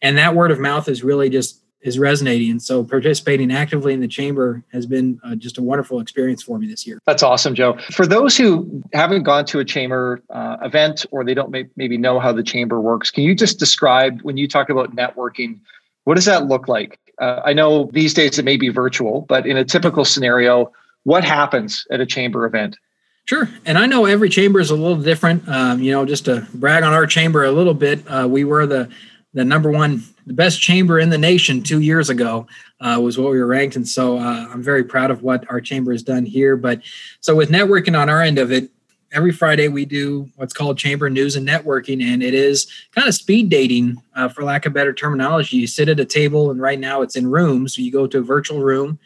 And 0.02 0.18
that 0.18 0.34
word 0.34 0.50
of 0.50 0.58
mouth 0.58 0.88
is 0.88 1.04
really 1.04 1.30
just 1.30 1.62
is 1.82 1.98
resonating. 1.98 2.50
And 2.50 2.62
so 2.62 2.84
participating 2.84 3.50
actively 3.52 3.94
in 3.94 4.00
the 4.00 4.08
chamber 4.08 4.62
has 4.72 4.86
been 4.86 5.20
uh, 5.24 5.34
just 5.34 5.58
a 5.58 5.62
wonderful 5.62 6.00
experience 6.00 6.42
for 6.42 6.58
me 6.58 6.66
this 6.66 6.86
year. 6.86 6.98
That's 7.06 7.22
awesome, 7.22 7.54
Joe. 7.54 7.78
For 7.92 8.06
those 8.06 8.36
who 8.36 8.82
haven't 8.92 9.22
gone 9.22 9.46
to 9.46 9.60
a 9.60 9.64
chamber 9.64 10.22
uh, 10.30 10.58
event 10.62 11.06
or 11.10 11.24
they 11.24 11.34
don't 11.34 11.50
may- 11.50 11.68
maybe 11.76 11.96
know 11.96 12.20
how 12.20 12.32
the 12.32 12.42
chamber 12.42 12.80
works, 12.80 13.10
can 13.10 13.24
you 13.24 13.34
just 13.34 13.58
describe 13.58 14.20
when 14.22 14.36
you 14.36 14.46
talk 14.46 14.68
about 14.68 14.94
networking, 14.94 15.58
what 16.04 16.14
does 16.14 16.26
that 16.26 16.46
look 16.46 16.68
like? 16.68 16.98
Uh, 17.20 17.40
I 17.44 17.52
know 17.52 17.90
these 17.92 18.14
days 18.14 18.38
it 18.38 18.44
may 18.44 18.56
be 18.56 18.68
virtual, 18.68 19.22
but 19.22 19.46
in 19.46 19.56
a 19.56 19.64
typical 19.64 20.04
scenario, 20.04 20.72
what 21.04 21.24
happens 21.24 21.86
at 21.90 22.00
a 22.00 22.06
chamber 22.06 22.44
event? 22.46 22.76
Sure. 23.24 23.48
And 23.64 23.78
I 23.78 23.86
know 23.86 24.06
every 24.06 24.28
chamber 24.28 24.58
is 24.60 24.70
a 24.70 24.74
little 24.74 25.00
different. 25.00 25.48
Um, 25.48 25.80
you 25.80 25.92
know, 25.92 26.04
just 26.04 26.24
to 26.24 26.46
brag 26.54 26.82
on 26.82 26.92
our 26.92 27.06
chamber 27.06 27.44
a 27.44 27.52
little 27.52 27.74
bit, 27.74 28.02
uh, 28.08 28.26
we 28.28 28.44
were 28.44 28.66
the 28.66 28.90
the 29.32 29.44
number 29.44 29.70
one, 29.70 30.02
the 30.26 30.34
best 30.34 30.60
chamber 30.60 30.98
in 30.98 31.10
the 31.10 31.18
nation 31.18 31.62
two 31.62 31.80
years 31.80 32.10
ago 32.10 32.46
uh, 32.80 32.98
was 33.00 33.18
what 33.18 33.30
we 33.30 33.38
were 33.38 33.46
ranked. 33.46 33.76
And 33.76 33.86
so 33.86 34.18
uh, 34.18 34.48
I'm 34.50 34.62
very 34.62 34.84
proud 34.84 35.10
of 35.10 35.22
what 35.22 35.48
our 35.50 35.60
chamber 35.60 35.92
has 35.92 36.02
done 36.02 36.26
here. 36.26 36.56
But 36.56 36.80
so 37.20 37.36
with 37.36 37.50
networking 37.50 37.98
on 37.98 38.08
our 38.08 38.20
end 38.20 38.38
of 38.38 38.50
it, 38.50 38.70
every 39.12 39.32
Friday 39.32 39.68
we 39.68 39.84
do 39.84 40.28
what's 40.36 40.52
called 40.52 40.78
chamber 40.78 41.10
news 41.10 41.36
and 41.36 41.46
networking, 41.46 42.02
and 42.02 42.22
it 42.22 42.34
is 42.34 42.70
kind 42.94 43.08
of 43.08 43.14
speed 43.14 43.48
dating, 43.48 44.00
uh, 44.14 44.28
for 44.28 44.44
lack 44.44 44.66
of 44.66 44.72
better 44.72 44.92
terminology. 44.92 45.56
You 45.56 45.66
sit 45.66 45.88
at 45.88 46.00
a 46.00 46.04
table, 46.04 46.50
and 46.50 46.60
right 46.60 46.78
now 46.78 47.02
it's 47.02 47.16
in 47.16 47.30
rooms. 47.30 47.74
So 47.74 47.82
you 47.82 47.92
go 47.92 48.06
to 48.06 48.18
a 48.18 48.22
virtual 48.22 48.60
room, 48.60 48.98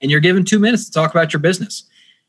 and 0.00 0.10
you're 0.10 0.20
given 0.20 0.44
two 0.44 0.58
minutes 0.58 0.86
to 0.86 0.92
talk 0.92 1.10
about 1.12 1.32
your 1.32 1.40
business, 1.40 1.84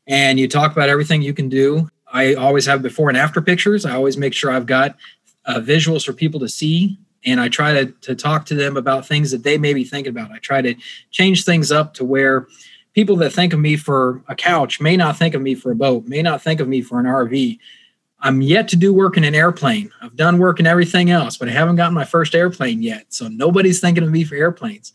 and 0.06 0.38
you 0.38 0.48
talk 0.48 0.72
about 0.72 0.88
everything 0.88 1.22
you 1.22 1.34
can 1.34 1.48
do. 1.48 1.88
I 2.12 2.34
always 2.34 2.66
have 2.66 2.82
before 2.82 3.08
and 3.08 3.18
after 3.18 3.40
pictures. 3.40 3.84
I 3.84 3.94
always 3.94 4.16
make 4.16 4.34
sure 4.34 4.50
I've 4.50 4.66
got 4.66 4.96
uh, 5.46 5.60
visuals 5.60 6.04
for 6.04 6.12
people 6.12 6.40
to 6.40 6.48
see. 6.48 6.98
And 7.24 7.40
I 7.40 7.48
try 7.48 7.72
to, 7.72 7.86
to 8.02 8.14
talk 8.14 8.46
to 8.46 8.54
them 8.54 8.76
about 8.76 9.06
things 9.06 9.30
that 9.30 9.42
they 9.42 9.58
may 9.58 9.74
be 9.74 9.84
thinking 9.84 10.10
about. 10.10 10.30
I 10.30 10.38
try 10.38 10.62
to 10.62 10.74
change 11.10 11.44
things 11.44 11.72
up 11.72 11.94
to 11.94 12.04
where 12.04 12.46
people 12.94 13.16
that 13.16 13.32
think 13.32 13.52
of 13.52 13.60
me 13.60 13.76
for 13.76 14.22
a 14.28 14.34
couch 14.34 14.80
may 14.80 14.96
not 14.96 15.16
think 15.16 15.34
of 15.34 15.42
me 15.42 15.54
for 15.54 15.72
a 15.72 15.76
boat, 15.76 16.06
may 16.06 16.22
not 16.22 16.42
think 16.42 16.60
of 16.60 16.68
me 16.68 16.80
for 16.80 17.00
an 17.00 17.06
RV. 17.06 17.58
I'm 18.20 18.40
yet 18.40 18.68
to 18.68 18.76
do 18.76 18.94
work 18.94 19.16
in 19.16 19.24
an 19.24 19.34
airplane. 19.34 19.90
I've 20.00 20.16
done 20.16 20.38
work 20.38 20.58
in 20.58 20.66
everything 20.66 21.10
else, 21.10 21.36
but 21.36 21.48
I 21.48 21.52
haven't 21.52 21.76
gotten 21.76 21.92
my 21.92 22.04
first 22.04 22.34
airplane 22.34 22.82
yet. 22.82 23.06
So 23.12 23.28
nobody's 23.28 23.80
thinking 23.80 24.04
of 24.04 24.10
me 24.10 24.24
for 24.24 24.34
airplanes. 24.34 24.92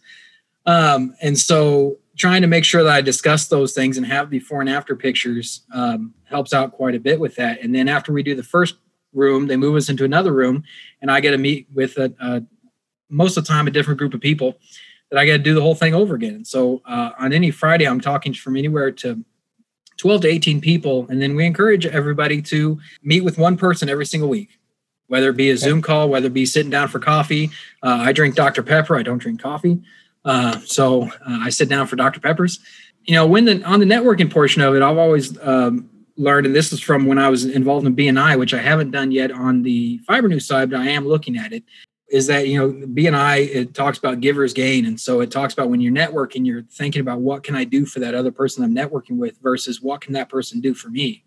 Um, 0.65 1.13
and 1.21 1.37
so 1.37 1.97
trying 2.17 2.41
to 2.41 2.47
make 2.47 2.65
sure 2.65 2.83
that 2.83 2.91
I 2.91 3.01
discuss 3.01 3.47
those 3.47 3.73
things 3.73 3.97
and 3.97 4.05
have 4.05 4.29
before 4.29 4.61
and 4.61 4.69
after 4.69 4.95
pictures 4.95 5.61
um, 5.73 6.13
helps 6.25 6.53
out 6.53 6.73
quite 6.73 6.95
a 6.95 6.99
bit 6.99 7.19
with 7.19 7.35
that. 7.35 7.61
And 7.61 7.73
then 7.73 7.87
after 7.87 8.11
we 8.11 8.23
do 8.23 8.35
the 8.35 8.43
first 8.43 8.75
room, 9.13 9.47
they 9.47 9.57
move 9.57 9.75
us 9.75 9.89
into 9.89 10.05
another 10.05 10.33
room, 10.33 10.63
and 11.01 11.11
I 11.11 11.19
get 11.19 11.31
to 11.31 11.37
meet 11.37 11.67
with 11.73 11.97
a, 11.97 12.13
a 12.19 12.43
most 13.09 13.37
of 13.37 13.43
the 13.43 13.47
time 13.47 13.67
a 13.67 13.71
different 13.71 13.97
group 13.97 14.13
of 14.13 14.21
people 14.21 14.57
that 15.09 15.17
I 15.17 15.25
got 15.25 15.33
to 15.33 15.39
do 15.39 15.55
the 15.55 15.61
whole 15.61 15.75
thing 15.75 15.93
over 15.93 16.15
again. 16.15 16.45
So 16.45 16.81
uh, 16.85 17.11
on 17.17 17.33
any 17.33 17.51
Friday, 17.51 17.87
I'm 17.87 17.99
talking 17.99 18.33
from 18.33 18.55
anywhere 18.55 18.91
to 18.91 19.23
12 19.97 20.21
to 20.21 20.27
18 20.27 20.61
people. 20.61 21.07
And 21.09 21.21
then 21.21 21.35
we 21.35 21.45
encourage 21.45 21.85
everybody 21.85 22.41
to 22.43 22.79
meet 23.03 23.21
with 23.21 23.37
one 23.37 23.57
person 23.57 23.89
every 23.89 24.05
single 24.05 24.29
week, 24.29 24.59
whether 25.07 25.29
it 25.29 25.37
be 25.37 25.49
a 25.49 25.57
Zoom 25.57 25.81
call, 25.81 26.09
whether 26.09 26.27
it 26.27 26.33
be 26.33 26.45
sitting 26.45 26.69
down 26.69 26.87
for 26.87 26.99
coffee. 26.99 27.49
Uh, 27.83 27.97
I 28.01 28.11
drink 28.11 28.35
Dr. 28.35 28.63
Pepper. 28.63 28.95
I 28.95 29.03
don't 29.03 29.17
drink 29.17 29.41
coffee. 29.41 29.81
Uh, 30.23 30.59
so 30.59 31.03
uh, 31.03 31.09
I 31.41 31.49
sit 31.49 31.69
down 31.69 31.87
for 31.87 31.95
Dr. 31.95 32.19
Peppers. 32.19 32.59
You 33.05 33.15
know, 33.15 33.25
when 33.25 33.45
the 33.45 33.63
on 33.63 33.79
the 33.79 33.85
networking 33.85 34.31
portion 34.31 34.61
of 34.61 34.75
it, 34.75 34.81
I've 34.81 34.97
always 34.97 35.37
um, 35.41 35.89
learned, 36.19 36.45
and 36.45 36.55
this 36.55 36.71
is 36.71 36.79
from 36.79 37.05
when 37.05 37.17
I 37.17 37.29
was 37.29 37.45
involved 37.45 37.87
in 37.87 37.95
BNI, 37.95 38.37
which 38.37 38.53
I 38.53 38.59
haven't 38.59 38.91
done 38.91 39.11
yet 39.11 39.31
on 39.31 39.63
the 39.63 39.99
FibreNew's 40.07 40.45
side, 40.45 40.69
but 40.69 40.79
I 40.79 40.89
am 40.89 41.07
looking 41.07 41.37
at 41.37 41.53
it 41.53 41.63
is 42.11 42.27
that 42.27 42.47
you 42.47 42.57
know 42.57 42.87
bni 42.87 43.55
it 43.55 43.73
talks 43.73 43.97
about 43.97 44.19
givers 44.19 44.53
gain 44.53 44.85
and 44.85 44.99
so 44.99 45.21
it 45.21 45.31
talks 45.31 45.53
about 45.53 45.69
when 45.69 45.79
you're 45.79 45.93
networking 45.93 46.45
you're 46.45 46.63
thinking 46.63 47.01
about 47.01 47.19
what 47.19 47.43
can 47.43 47.55
i 47.55 47.63
do 47.63 47.85
for 47.85 47.99
that 47.99 48.15
other 48.15 48.31
person 48.31 48.63
i'm 48.63 48.75
networking 48.75 49.17
with 49.17 49.37
versus 49.41 49.81
what 49.81 50.01
can 50.01 50.13
that 50.13 50.29
person 50.29 50.59
do 50.59 50.73
for 50.73 50.89
me? 50.89 51.23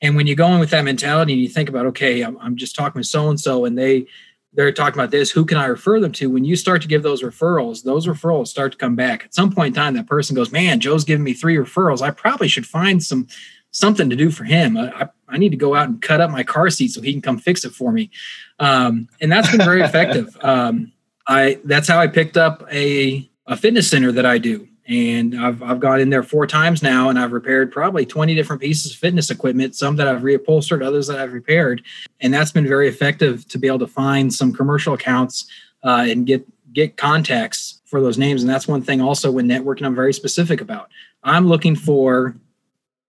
And 0.00 0.14
when 0.14 0.28
you 0.28 0.36
go 0.36 0.46
in 0.52 0.60
with 0.60 0.70
that 0.70 0.84
mentality 0.84 1.32
and 1.32 1.42
you 1.42 1.48
think 1.48 1.68
about 1.68 1.86
okay 1.86 2.22
i'm, 2.22 2.38
I'm 2.38 2.56
just 2.56 2.74
talking 2.74 2.98
with 2.98 3.06
so 3.06 3.28
and 3.28 3.38
so 3.38 3.64
and 3.64 3.76
they 3.76 4.06
they're 4.54 4.72
talking 4.72 4.98
about 4.98 5.10
this 5.10 5.30
who 5.30 5.44
can 5.44 5.58
i 5.58 5.66
refer 5.66 6.00
them 6.00 6.12
to? 6.12 6.30
When 6.30 6.44
you 6.44 6.56
start 6.56 6.82
to 6.82 6.88
give 6.88 7.02
those 7.02 7.22
referrals 7.22 7.82
those 7.82 8.06
referrals 8.06 8.48
start 8.48 8.72
to 8.72 8.78
come 8.78 8.96
back. 8.96 9.24
At 9.24 9.34
some 9.34 9.52
point 9.52 9.68
in 9.68 9.74
time 9.74 9.94
that 9.94 10.06
person 10.06 10.36
goes 10.36 10.52
man 10.52 10.80
joe's 10.80 11.04
giving 11.04 11.24
me 11.24 11.34
three 11.34 11.56
referrals. 11.56 12.00
I 12.00 12.12
probably 12.12 12.48
should 12.48 12.66
find 12.66 13.02
some 13.02 13.26
something 13.70 14.10
to 14.10 14.16
do 14.16 14.30
for 14.30 14.44
him. 14.44 14.76
I, 14.76 15.08
I, 15.28 15.38
need 15.38 15.50
to 15.50 15.56
go 15.56 15.74
out 15.74 15.88
and 15.88 16.00
cut 16.00 16.20
up 16.20 16.30
my 16.30 16.42
car 16.42 16.70
seat 16.70 16.88
so 16.88 17.02
he 17.02 17.12
can 17.12 17.22
come 17.22 17.38
fix 17.38 17.64
it 17.64 17.70
for 17.70 17.92
me. 17.92 18.10
Um, 18.58 19.08
and 19.20 19.30
that's 19.30 19.50
been 19.50 19.64
very 19.64 19.82
effective. 19.82 20.36
Um, 20.44 20.92
I 21.26 21.60
that's 21.64 21.86
how 21.86 21.98
I 21.98 22.06
picked 22.06 22.38
up 22.38 22.66
a, 22.72 23.28
a 23.46 23.56
fitness 23.56 23.90
center 23.90 24.10
that 24.12 24.24
I 24.24 24.38
do. 24.38 24.66
And 24.86 25.38
I've, 25.38 25.62
I've 25.62 25.80
gone 25.80 26.00
in 26.00 26.08
there 26.08 26.22
four 26.22 26.46
times 26.46 26.82
now 26.82 27.10
and 27.10 27.18
I've 27.18 27.32
repaired 27.32 27.70
probably 27.70 28.06
20 28.06 28.34
different 28.34 28.62
pieces 28.62 28.92
of 28.92 28.98
fitness 28.98 29.30
equipment, 29.30 29.76
some 29.76 29.96
that 29.96 30.08
I've 30.08 30.22
reupholstered, 30.22 30.82
others 30.82 31.06
that 31.08 31.18
I've 31.18 31.34
repaired. 31.34 31.82
And 32.20 32.32
that's 32.32 32.50
been 32.50 32.66
very 32.66 32.88
effective 32.88 33.46
to 33.48 33.58
be 33.58 33.66
able 33.66 33.80
to 33.80 33.86
find 33.86 34.32
some 34.32 34.54
commercial 34.54 34.94
accounts 34.94 35.50
uh, 35.84 36.06
and 36.08 36.26
get 36.26 36.46
get 36.72 36.96
contacts 36.96 37.82
for 37.84 38.00
those 38.00 38.16
names. 38.16 38.42
And 38.42 38.50
that's 38.50 38.68
one 38.68 38.82
thing 38.82 39.00
also 39.00 39.30
when 39.30 39.46
networking 39.46 39.84
I'm 39.84 39.94
very 39.94 40.14
specific 40.14 40.60
about. 40.60 40.90
I'm 41.22 41.46
looking 41.46 41.76
for 41.76 42.36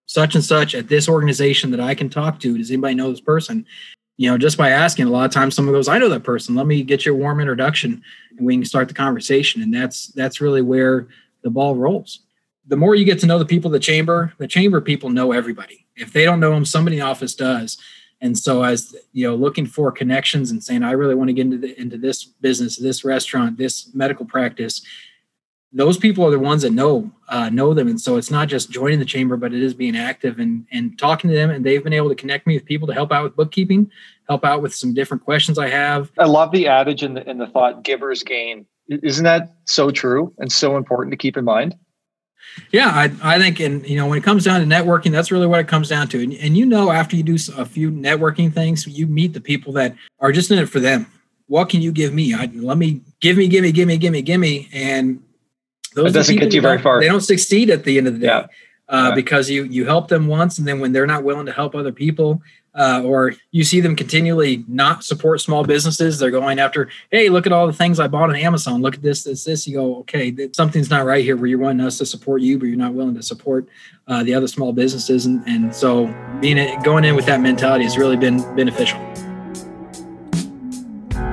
such 0.10 0.34
and 0.34 0.44
such 0.44 0.74
at 0.74 0.88
this 0.88 1.08
organization 1.08 1.70
that 1.70 1.80
I 1.80 1.94
can 1.94 2.10
talk 2.10 2.40
to. 2.40 2.58
Does 2.58 2.72
anybody 2.72 2.96
know 2.96 3.12
this 3.12 3.22
person? 3.22 3.64
You 4.18 4.32
know, 4.32 4.40
just 4.40 4.58
by 4.58 4.72
asking, 4.72 5.06
a 5.06 5.12
lot 5.12 5.26
of 5.26 5.32
times 5.32 5.54
someone 5.54 5.76
goes, 5.76 5.88
I 5.88 6.00
know 6.00 6.10
that 6.10 6.24
person. 6.24 6.56
Let 6.56 6.66
me 6.66 6.82
get 6.82 7.06
you 7.06 7.14
a 7.14 7.16
warm 7.16 7.40
introduction 7.40 8.02
and 8.36 8.44
we 8.44 8.56
can 8.56 8.66
start 8.66 8.88
the 8.88 8.96
conversation. 8.96 9.62
And 9.62 9.72
that's 9.72 10.08
that's 10.08 10.42
really 10.42 10.64
where 10.64 11.08
the 11.44 11.52
ball 11.52 11.76
rolls. 11.76 12.22
The 12.66 12.76
more 12.76 12.96
you 12.96 13.06
get 13.06 13.20
to 13.20 13.28
know 13.28 13.38
the 13.38 13.46
people 13.46 13.70
the 13.70 13.80
chamber, 13.80 14.34
the 14.40 14.48
chamber 14.48 14.82
people 14.82 15.12
know 15.12 15.32
everybody. 15.32 15.86
If 15.96 16.12
they 16.12 16.26
don't 16.26 16.40
know 16.40 16.56
them, 16.56 16.66
somebody 16.66 16.98
in 16.98 17.02
the 17.02 17.06
office 17.06 17.36
does. 17.36 17.78
And 18.20 18.36
so 18.36 18.64
as 18.64 18.96
you 19.14 19.28
know, 19.28 19.36
looking 19.36 19.68
for 19.68 19.92
connections 19.92 20.50
and 20.50 20.64
saying, 20.64 20.82
I 20.82 20.94
really 20.94 21.14
want 21.14 21.28
to 21.28 21.34
get 21.34 21.46
into 21.46 21.60
the, 21.60 21.80
into 21.80 22.00
this 22.00 22.26
business, 22.26 22.78
this 22.78 23.06
restaurant, 23.06 23.60
this 23.60 23.94
medical 23.94 24.26
practice, 24.26 24.82
those 25.72 25.98
people 25.98 26.26
are 26.26 26.32
the 26.32 26.40
ones 26.40 26.64
that 26.64 26.72
know 26.72 27.12
uh, 27.28 27.50
know 27.50 27.74
them, 27.74 27.88
and 27.88 28.02
so 28.02 28.18
it's 28.18 28.32
not 28.32 28.48
just 28.48 28.72
joining 28.72 29.00
the 29.00 29.06
chamber, 29.06 29.38
but 29.38 29.54
it 29.54 29.62
is 29.62 29.74
being 29.74 29.96
active 29.96 30.40
and 30.40 30.66
and 30.72 30.98
talking 30.98 31.30
to 31.30 31.36
them. 31.36 31.52
And 31.52 31.64
they've 31.64 31.84
been 31.84 31.94
able 31.94 32.10
to 32.10 32.16
connect 32.16 32.48
me 32.48 32.56
with 32.56 32.66
people 32.66 32.88
to 32.88 32.94
help 32.94 33.12
out 33.12 33.24
with 33.24 33.36
bookkeeping, 33.36 33.92
help 34.28 34.44
out 34.44 34.62
with 34.62 34.74
some 34.74 34.94
different 34.94 35.24
questions 35.24 35.60
I 35.60 35.70
have. 35.70 36.12
I 36.18 36.26
love 36.26 36.52
the 36.52 36.68
adage 36.68 37.04
and 37.04 37.16
the, 37.16 37.28
and 37.28 37.40
the 37.40 37.48
thought 37.48 37.84
givers 37.84 38.24
gain. 38.24 38.66
Isn't 38.88 39.26
that 39.26 39.54
so 39.66 39.92
true 39.92 40.34
and 40.40 40.52
so 40.52 40.76
important 40.76 41.12
to 41.12 41.18
keep 41.18 41.38
in 41.38 41.46
mind? 41.46 41.76
Yeah, 42.72 42.88
I, 42.88 43.12
I 43.36 43.38
think, 43.38 43.60
and 43.60 43.88
you 43.88 43.96
know, 43.96 44.08
when 44.08 44.18
it 44.18 44.24
comes 44.24 44.44
down 44.44 44.60
to 44.60 44.66
networking, 44.66 45.12
that's 45.12 45.32
really 45.32 45.46
what 45.46 45.60
it 45.60 45.68
comes 45.68 45.88
down 45.88 46.08
to. 46.10 46.24
And, 46.24 46.34
and 46.34 46.58
you 46.58 46.66
know, 46.66 46.92
after 46.92 47.16
you 47.16 47.22
do 47.22 47.38
a 47.56 47.66
few 47.66 47.92
networking 47.92 48.52
things, 48.52 48.88
you 48.88 49.06
meet 49.06 49.34
the 49.34 49.42
people 49.42 49.72
that 49.74 49.96
are 50.20 50.32
just 50.32 50.50
in 50.50 50.58
it 50.58 50.66
for 50.68 50.80
them. 50.80 51.06
What 51.46 51.70
can 51.70 51.84
you 51.84 51.92
give 51.92 52.14
me? 52.14 52.34
I, 52.34 52.50
let 52.56 52.78
me 52.80 53.02
give 53.22 53.38
me, 53.38 53.48
give 53.48 53.62
me, 53.62 53.72
give 53.72 53.88
me, 53.88 53.98
give 53.98 54.12
me, 54.12 54.22
give 54.24 54.40
me, 54.40 54.68
and 54.74 55.22
those 55.96 56.14
doesn't 56.14 56.36
get 56.38 56.54
you 56.54 56.62
very 56.62 56.80
far. 56.80 57.00
They 57.00 57.08
don't 57.08 57.22
succeed 57.22 57.70
at 57.70 57.84
the 57.84 57.98
end 57.98 58.08
of 58.08 58.14
the 58.14 58.20
day 58.20 58.28
yeah. 58.28 58.48
Uh, 58.88 59.08
yeah. 59.10 59.16
because 59.16 59.50
you 59.50 59.64
you 59.66 59.86
help 59.86 60.08
them 60.08 60.28
once, 60.28 60.58
and 60.58 60.68
then 60.68 60.80
when 60.80 60.92
they're 60.92 61.08
not 61.08 61.24
willing 61.24 61.46
to 61.46 61.52
help 61.52 61.76
other 61.76 61.92
people, 61.92 62.42
uh, 62.76 63.02
or 63.04 63.34
you 63.52 63.64
see 63.64 63.82
them 63.82 63.96
continually 63.96 64.64
not 64.68 65.04
support 65.04 65.42
small 65.42 65.64
businesses, 65.64 66.20
they're 66.20 66.32
going 66.32 66.60
after, 66.60 66.90
hey, 67.12 67.30
look 67.30 67.46
at 67.46 67.52
all 67.52 67.68
the 67.68 67.74
things 67.74 68.00
I 68.00 68.08
bought 68.08 68.30
on 68.30 68.36
Amazon. 68.36 68.82
Look 68.82 68.96
at 68.96 69.02
this, 69.02 69.24
this, 69.24 69.44
this. 69.44 69.68
You 69.68 69.76
go, 69.76 69.96
okay, 69.98 70.36
something's 70.54 70.90
not 70.90 71.06
right 71.06 71.24
here. 71.24 71.36
Where 71.36 71.48
you're 71.48 71.60
wanting 71.60 71.86
us 71.86 71.98
to 71.98 72.06
support 72.06 72.42
you, 72.42 72.58
but 72.58 72.66
you're 72.66 72.78
not 72.78 72.94
willing 72.94 73.16
to 73.16 73.24
support 73.24 73.68
uh, 74.08 74.24
the 74.24 74.34
other 74.34 74.48
small 74.48 74.74
businesses, 74.74 75.26
and 75.26 75.44
and 75.48 75.76
so 75.76 76.14
being 76.40 76.82
going 76.84 77.06
in 77.06 77.16
with 77.16 77.26
that 77.26 77.42
mentality 77.42 77.84
has 77.84 77.98
really 77.98 78.18
been 78.18 78.38
beneficial. 78.56 79.00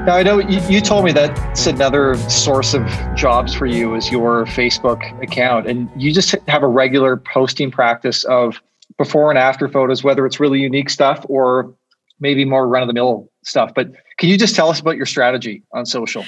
Now, 0.07 0.15
I 0.15 0.23
know 0.23 0.39
you, 0.39 0.61
you 0.69 0.81
told 0.81 1.05
me 1.05 1.11
that's 1.11 1.67
another 1.67 2.15
source 2.31 2.75
of 2.75 2.87
jobs 3.17 3.53
for 3.53 3.67
you 3.67 3.97
is 3.97 4.09
your 4.09 4.45
Facebook 4.45 5.21
account, 5.21 5.67
and 5.67 5.91
you 6.01 6.15
just 6.15 6.31
have 6.47 6.63
a 6.63 6.69
regular 6.69 7.17
posting 7.17 7.73
practice 7.73 8.23
of 8.23 8.63
before 8.99 9.31
and 9.31 9.39
after 9.39 9.69
photos, 9.69 10.05
whether 10.05 10.25
it's 10.25 10.39
really 10.39 10.61
unique 10.61 10.91
stuff 10.91 11.27
or 11.29 11.75
maybe 12.21 12.45
more 12.45 12.69
run 12.69 12.85
of 12.85 12.87
the 12.87 12.95
mill 12.95 13.29
stuff. 13.43 13.73
But 13.75 13.97
can 14.17 14.29
you 14.29 14.39
just 14.39 14.55
tell 14.55 14.69
us 14.69 14.79
about 14.79 14.97
your 14.97 15.07
strategy 15.07 15.65
on 15.73 15.85
social? 15.85 16.25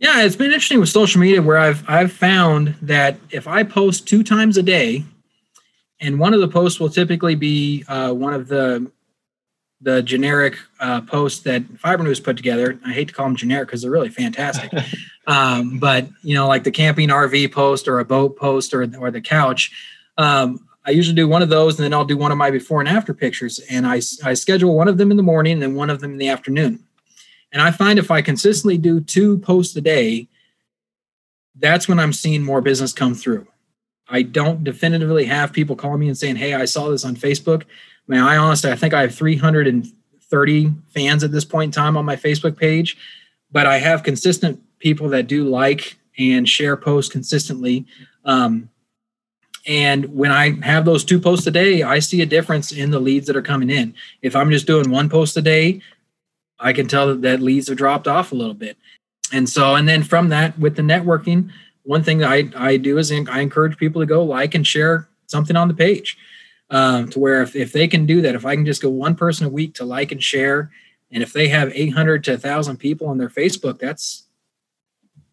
Yeah, 0.00 0.22
it's 0.22 0.36
been 0.36 0.48
interesting 0.48 0.78
with 0.78 0.90
social 0.90 1.18
media 1.18 1.40
where 1.40 1.56
I've 1.56 1.88
I've 1.88 2.12
found 2.12 2.74
that 2.82 3.16
if 3.30 3.48
I 3.48 3.62
post 3.62 4.06
two 4.06 4.22
times 4.22 4.58
a 4.58 4.62
day, 4.62 5.02
and 5.98 6.20
one 6.20 6.34
of 6.34 6.40
the 6.40 6.48
posts 6.48 6.78
will 6.78 6.90
typically 6.90 7.36
be 7.36 7.86
uh, 7.88 8.12
one 8.12 8.34
of 8.34 8.48
the 8.48 8.92
the 9.80 10.02
generic 10.02 10.56
uh, 10.80 11.00
posts 11.02 11.40
that 11.40 11.62
FibreNew's 11.74 12.20
put 12.20 12.36
together. 12.36 12.78
I 12.84 12.92
hate 12.92 13.08
to 13.08 13.14
call 13.14 13.26
them 13.26 13.36
generic 13.36 13.68
because 13.68 13.82
they're 13.82 13.90
really 13.90 14.08
fantastic. 14.08 14.72
um, 15.26 15.78
but 15.78 16.08
you 16.22 16.34
know, 16.34 16.48
like 16.48 16.64
the 16.64 16.70
camping 16.70 17.08
RV 17.08 17.52
post 17.52 17.86
or 17.86 18.00
a 18.00 18.04
boat 18.04 18.36
post 18.36 18.74
or 18.74 18.82
or 18.98 19.10
the 19.10 19.20
couch. 19.20 19.70
Um, 20.16 20.64
I 20.84 20.90
usually 20.90 21.14
do 21.14 21.28
one 21.28 21.42
of 21.42 21.50
those, 21.50 21.78
and 21.78 21.84
then 21.84 21.92
I'll 21.92 22.04
do 22.04 22.16
one 22.16 22.32
of 22.32 22.38
my 22.38 22.50
before 22.50 22.80
and 22.80 22.88
after 22.88 23.14
pictures. 23.14 23.60
And 23.70 23.86
I 23.86 24.00
I 24.24 24.34
schedule 24.34 24.74
one 24.74 24.88
of 24.88 24.98
them 24.98 25.10
in 25.10 25.16
the 25.16 25.22
morning 25.22 25.54
and 25.54 25.62
then 25.62 25.74
one 25.74 25.90
of 25.90 26.00
them 26.00 26.12
in 26.12 26.18
the 26.18 26.28
afternoon. 26.28 26.82
And 27.52 27.62
I 27.62 27.70
find 27.70 27.98
if 27.98 28.10
I 28.10 28.20
consistently 28.20 28.78
do 28.78 29.00
two 29.00 29.38
posts 29.38 29.74
a 29.76 29.80
day, 29.80 30.28
that's 31.56 31.88
when 31.88 31.98
I'm 31.98 32.12
seeing 32.12 32.42
more 32.42 32.60
business 32.60 32.92
come 32.92 33.14
through. 33.14 33.46
I 34.08 34.22
don't 34.22 34.64
definitively 34.64 35.26
have 35.26 35.52
people 35.52 35.76
calling 35.76 36.00
me 36.00 36.08
and 36.08 36.18
saying, 36.18 36.36
"Hey, 36.36 36.54
I 36.54 36.64
saw 36.64 36.88
this 36.88 37.04
on 37.04 37.16
Facebook." 37.16 37.64
I 38.08 38.12
mean, 38.12 38.20
I 38.20 38.36
honestly, 38.36 38.70
I 38.70 38.76
think 38.76 38.94
I 38.94 39.02
have 39.02 39.14
330 39.14 40.72
fans 40.88 41.24
at 41.24 41.32
this 41.32 41.44
point 41.44 41.68
in 41.68 41.72
time 41.72 41.96
on 41.96 42.04
my 42.04 42.16
Facebook 42.16 42.56
page, 42.56 42.96
but 43.52 43.66
I 43.66 43.78
have 43.78 44.02
consistent 44.02 44.60
people 44.78 45.08
that 45.10 45.26
do 45.26 45.44
like 45.44 45.96
and 46.18 46.48
share 46.48 46.76
posts 46.76 47.12
consistently. 47.12 47.86
Um, 48.24 48.70
and 49.66 50.06
when 50.14 50.32
I 50.32 50.58
have 50.64 50.84
those 50.86 51.04
two 51.04 51.20
posts 51.20 51.46
a 51.46 51.50
day, 51.50 51.82
I 51.82 51.98
see 51.98 52.22
a 52.22 52.26
difference 52.26 52.72
in 52.72 52.90
the 52.90 53.00
leads 53.00 53.26
that 53.26 53.36
are 53.36 53.42
coming 53.42 53.68
in. 53.68 53.94
If 54.22 54.34
I'm 54.34 54.50
just 54.50 54.66
doing 54.66 54.90
one 54.90 55.10
post 55.10 55.36
a 55.36 55.42
day, 55.42 55.82
I 56.58 56.72
can 56.72 56.88
tell 56.88 57.08
that, 57.08 57.22
that 57.22 57.40
leads 57.40 57.68
have 57.68 57.76
dropped 57.76 58.08
off 58.08 58.32
a 58.32 58.34
little 58.34 58.54
bit. 58.54 58.78
And 59.32 59.48
so, 59.48 59.74
and 59.74 59.86
then 59.86 60.02
from 60.02 60.30
that, 60.30 60.58
with 60.58 60.76
the 60.76 60.82
networking, 60.82 61.50
one 61.82 62.02
thing 62.02 62.18
that 62.18 62.30
I, 62.30 62.50
I 62.56 62.76
do 62.78 62.96
is 62.96 63.12
I 63.12 63.40
encourage 63.40 63.76
people 63.76 64.00
to 64.00 64.06
go 64.06 64.24
like 64.24 64.54
and 64.54 64.66
share 64.66 65.06
something 65.26 65.56
on 65.56 65.68
the 65.68 65.74
page 65.74 66.16
um, 66.70 67.08
to 67.10 67.18
where 67.18 67.42
if, 67.42 67.56
if 67.56 67.72
they 67.72 67.88
can 67.88 68.06
do 68.06 68.20
that, 68.22 68.34
if 68.34 68.44
I 68.44 68.54
can 68.54 68.66
just 68.66 68.82
go 68.82 68.90
one 68.90 69.14
person 69.14 69.46
a 69.46 69.50
week 69.50 69.74
to 69.74 69.84
like 69.84 70.12
and 70.12 70.22
share, 70.22 70.70
and 71.10 71.22
if 71.22 71.32
they 71.32 71.48
have 71.48 71.72
800 71.74 72.24
to 72.24 72.32
1,000 72.32 72.76
people 72.76 73.08
on 73.08 73.18
their 73.18 73.30
Facebook, 73.30 73.78
that's 73.78 74.24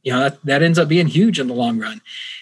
you 0.04 0.14
know 0.14 0.20
that, 0.20 0.46
that 0.46 0.64
ends 0.64 0.80
up 0.80 0.88
being 0.88 1.08
huge 1.08 1.40
in 1.40 1.48
the 1.48 1.54
long 1.54 1.80
run. 1.80 2.00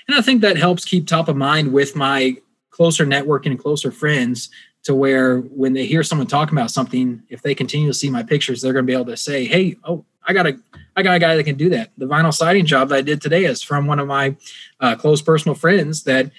And 0.07 0.17
i 0.17 0.21
think 0.21 0.41
that 0.41 0.57
helps 0.57 0.85
keep 0.85 1.07
top 1.07 1.27
of 1.27 1.35
mind 1.35 1.73
with 1.73 1.95
my 1.95 2.35
closer 2.69 3.05
networking 3.05 3.47
and 3.47 3.59
closer 3.59 3.91
friends 3.91 4.49
to 4.83 4.93
where 4.93 5.39
when 5.39 5.73
they 5.73 5.85
hear 5.85 6.03
someone 6.03 6.27
talking 6.27 6.57
about 6.57 6.71
something 6.71 7.23
if 7.29 7.41
they 7.41 7.55
continue 7.55 7.87
to 7.87 7.93
see 7.93 8.09
my 8.09 8.21
pictures 8.21 8.61
they're 8.61 8.73
going 8.73 8.85
to 8.85 8.87
be 8.87 8.93
able 8.93 9.05
to 9.05 9.17
say 9.17 9.45
hey 9.45 9.77
oh 9.85 10.03
i 10.27 10.33
got 10.33 10.45
a 10.45 10.59
i 10.95 11.01
got 11.01 11.15
a 11.15 11.19
guy 11.19 11.35
that 11.35 11.43
can 11.43 11.55
do 11.55 11.69
that. 11.69 11.91
The 11.97 12.05
vinyl 12.05 12.33
siding 12.33 12.65
job 12.65 12.89
that 12.89 12.95
i 12.95 13.01
did 13.01 13.21
today 13.21 13.45
is 13.45 13.63
from 13.63 13.87
one 13.87 13.99
of 13.99 14.07
my 14.07 14.35
uh, 14.81 14.95
close 14.95 15.21
personal 15.21 15.55
friends 15.55 16.03
that 16.03 16.31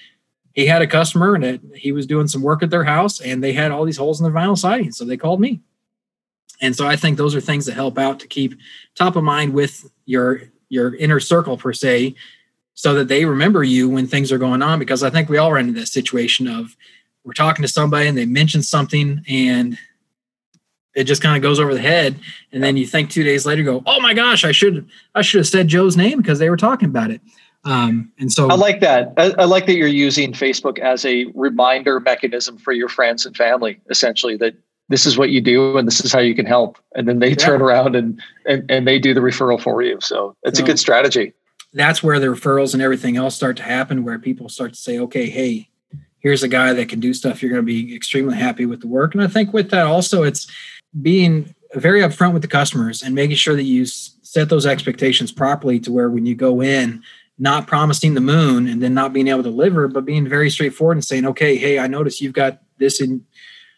he 0.55 0.65
had 0.65 0.81
a 0.81 0.87
customer 0.87 1.35
and 1.35 1.59
he 1.75 1.91
was 1.91 2.07
doing 2.07 2.27
some 2.27 2.41
work 2.41 2.63
at 2.63 2.69
their 2.69 2.85
house 2.85 3.19
and 3.19 3.43
they 3.43 3.51
had 3.51 3.71
all 3.71 3.83
these 3.83 3.97
holes 3.97 4.19
in 4.19 4.23
their 4.23 4.33
vinyl 4.33 4.57
siding. 4.57 4.91
So 4.91 5.03
they 5.03 5.17
called 5.17 5.41
me. 5.41 5.59
And 6.61 6.73
so 6.73 6.87
I 6.87 6.95
think 6.95 7.17
those 7.17 7.35
are 7.35 7.41
things 7.41 7.65
that 7.65 7.73
help 7.73 7.99
out 7.99 8.21
to 8.21 8.27
keep 8.27 8.55
top 8.95 9.17
of 9.17 9.23
mind 9.23 9.53
with 9.53 9.91
your 10.05 10.41
your 10.69 10.95
inner 10.95 11.19
circle 11.19 11.57
per 11.57 11.73
se, 11.73 12.15
so 12.73 12.93
that 12.95 13.09
they 13.09 13.25
remember 13.25 13.63
you 13.63 13.89
when 13.89 14.07
things 14.07 14.31
are 14.31 14.37
going 14.37 14.61
on. 14.61 14.79
Because 14.79 15.03
I 15.03 15.09
think 15.09 15.27
we 15.27 15.37
all 15.37 15.51
run 15.51 15.67
into 15.67 15.79
that 15.81 15.87
situation 15.87 16.47
of 16.47 16.77
we're 17.25 17.33
talking 17.33 17.63
to 17.63 17.67
somebody 17.67 18.07
and 18.07 18.17
they 18.17 18.25
mention 18.25 18.63
something 18.63 19.23
and 19.27 19.77
it 20.95 21.03
just 21.03 21.21
kind 21.21 21.35
of 21.35 21.43
goes 21.43 21.59
over 21.59 21.73
the 21.73 21.81
head. 21.81 22.17
And 22.53 22.63
then 22.63 22.77
you 22.77 22.87
think 22.87 23.09
two 23.09 23.23
days 23.23 23.45
later, 23.45 23.63
go, 23.63 23.83
oh 23.85 23.99
my 23.99 24.13
gosh, 24.13 24.45
I 24.45 24.53
should 24.53 24.87
I 25.13 25.21
should 25.21 25.39
have 25.39 25.47
said 25.47 25.67
Joe's 25.67 25.97
name 25.97 26.19
because 26.19 26.39
they 26.39 26.49
were 26.49 26.55
talking 26.55 26.87
about 26.87 27.11
it. 27.11 27.19
Um, 27.65 28.11
and 28.19 28.31
so 28.31 28.47
I 28.49 28.55
like 28.55 28.79
that. 28.81 29.13
I, 29.17 29.33
I, 29.39 29.45
like 29.45 29.65
that 29.65 29.75
you're 29.75 29.87
using 29.87 30.33
Facebook 30.33 30.77
as 30.77 31.03
a 31.03 31.25
reminder 31.33 31.99
mechanism 31.99 32.59
for 32.59 32.73
your 32.73 32.87
friends 32.87 33.25
and 33.25 33.35
family, 33.35 33.81
essentially, 33.89 34.37
that 34.37 34.55
this 34.87 35.07
is 35.07 35.17
what 35.17 35.31
you 35.31 35.41
do 35.41 35.75
and 35.77 35.87
this 35.87 36.05
is 36.05 36.13
how 36.13 36.19
you 36.19 36.35
can 36.35 36.45
help. 36.45 36.77
And 36.93 37.07
then 37.07 37.19
they 37.19 37.29
yeah. 37.29 37.35
turn 37.35 37.61
around 37.63 37.95
and, 37.95 38.21
and, 38.45 38.69
and 38.69 38.87
they 38.87 38.99
do 38.99 39.15
the 39.15 39.19
referral 39.19 39.59
for 39.59 39.81
you. 39.81 39.97
So 39.99 40.35
it's 40.43 40.59
so 40.59 40.63
a 40.63 40.67
good 40.67 40.77
strategy. 40.77 41.33
That's 41.73 42.03
where 42.03 42.19
the 42.19 42.27
referrals 42.27 42.73
and 42.73 42.83
everything 42.83 43.17
else 43.17 43.35
start 43.35 43.57
to 43.57 43.63
happen, 43.63 44.03
where 44.03 44.19
people 44.19 44.47
start 44.47 44.73
to 44.73 44.79
say, 44.79 44.99
okay, 44.99 45.27
hey, 45.29 45.69
here's 46.19 46.43
a 46.43 46.47
guy 46.47 46.71
that 46.71 46.87
can 46.87 46.99
do 46.99 47.15
stuff. 47.15 47.41
You're 47.41 47.51
going 47.51 47.63
to 47.63 47.65
be 47.65 47.95
extremely 47.95 48.37
happy 48.37 48.65
with 48.65 48.81
the 48.81 48.87
work. 48.87 49.15
And 49.15 49.23
I 49.23 49.27
think 49.27 49.53
with 49.53 49.71
that 49.71 49.87
also, 49.87 50.21
it's 50.21 50.47
being 51.01 51.53
very 51.73 52.01
upfront 52.01 52.33
with 52.33 52.43
the 52.43 52.47
customers 52.47 53.01
and 53.01 53.15
making 53.15 53.35
sure 53.35 53.55
that 53.55 53.63
you 53.63 53.85
set 53.85 54.49
those 54.49 54.65
expectations 54.65 55.31
properly 55.31 55.79
to 55.79 55.91
where 55.91 56.09
when 56.09 56.25
you 56.25 56.35
go 56.35 56.61
in, 56.61 57.03
not 57.37 57.67
promising 57.67 58.13
the 58.13 58.21
moon 58.21 58.67
and 58.67 58.81
then 58.81 58.93
not 58.93 59.13
being 59.13 59.27
able 59.27 59.43
to 59.43 59.49
deliver, 59.49 59.87
but 59.87 60.05
being 60.05 60.27
very 60.27 60.49
straightforward 60.49 60.97
and 60.97 61.05
saying, 61.05 61.25
okay, 61.25 61.57
hey, 61.57 61.79
I 61.79 61.87
notice 61.87 62.21
you've 62.21 62.33
got 62.33 62.61
this 62.77 63.01
in, 63.01 63.25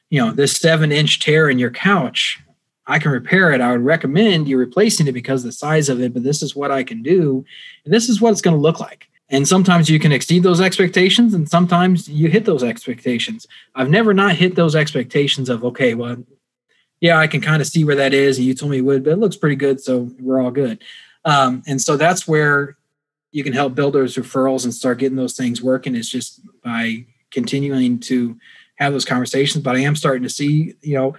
you 0.10 0.20
know, 0.20 0.32
this 0.32 0.56
seven 0.56 0.92
inch 0.92 1.20
tear 1.20 1.50
in 1.50 1.58
your 1.58 1.72
couch. 1.72 2.40
I 2.86 3.00
can 3.00 3.12
repair 3.12 3.52
it. 3.52 3.60
I 3.60 3.72
would 3.72 3.82
recommend 3.82 4.48
you 4.48 4.58
replacing 4.58 5.08
it 5.08 5.12
because 5.12 5.44
the 5.44 5.52
size 5.52 5.90
of 5.90 6.00
it, 6.00 6.14
but 6.14 6.24
this 6.24 6.42
is 6.42 6.56
what 6.56 6.72
I 6.72 6.84
can 6.84 7.02
do. 7.04 7.44
And 7.84 7.94
this 7.94 8.08
is 8.08 8.22
what 8.22 8.32
it's 8.32 8.42
going 8.42 8.56
to 8.56 8.62
look 8.62 8.80
like. 8.80 9.10
And 9.30 9.46
sometimes 9.46 9.90
you 9.90 10.00
can 10.00 10.14
exceed 10.14 10.44
those 10.44 10.62
expectations 10.62 11.34
and 11.34 11.50
sometimes 11.50 12.08
you 12.08 12.30
hit 12.30 12.46
those 12.46 12.64
expectations. 12.64 13.46
I've 13.76 13.90
never 13.90 14.14
not 14.14 14.36
hit 14.36 14.56
those 14.56 14.74
expectations 14.76 15.50
of, 15.50 15.66
okay, 15.66 15.96
well, 15.96 16.24
yeah, 17.02 17.18
I 17.18 17.28
can 17.28 17.42
kind 17.42 17.62
of 17.62 17.68
see 17.68 17.84
where 17.84 17.96
that 17.96 18.14
is. 18.14 18.38
And 18.38 18.48
you 18.48 18.54
told 18.54 18.72
me 18.72 18.78
it 18.78 18.82
would, 18.82 19.04
but 19.04 19.12
it 19.12 19.20
looks 19.20 19.36
pretty 19.36 19.58
good. 19.58 19.82
So 19.82 20.10
we're 20.20 20.42
all 20.42 20.52
good. 20.52 20.82
Um, 21.26 21.62
and 21.68 21.82
so 21.82 21.98
that's 21.98 22.26
where 22.26 22.77
you 23.38 23.44
can 23.44 23.54
help 23.54 23.76
build 23.76 23.94
those 23.94 24.16
referrals 24.16 24.64
and 24.64 24.74
start 24.74 24.98
getting 24.98 25.16
those 25.16 25.38
things 25.38 25.62
working 25.62 25.94
is 25.94 26.10
just 26.10 26.42
by 26.64 27.06
continuing 27.30 28.00
to 28.00 28.36
have 28.78 28.94
those 28.94 29.06
conversations. 29.06 29.64
But 29.64 29.76
I 29.76 29.82
am 29.82 29.96
starting 29.96 30.24
to 30.24 30.30
see, 30.30 30.74
you 30.82 30.96
know, 30.96 31.16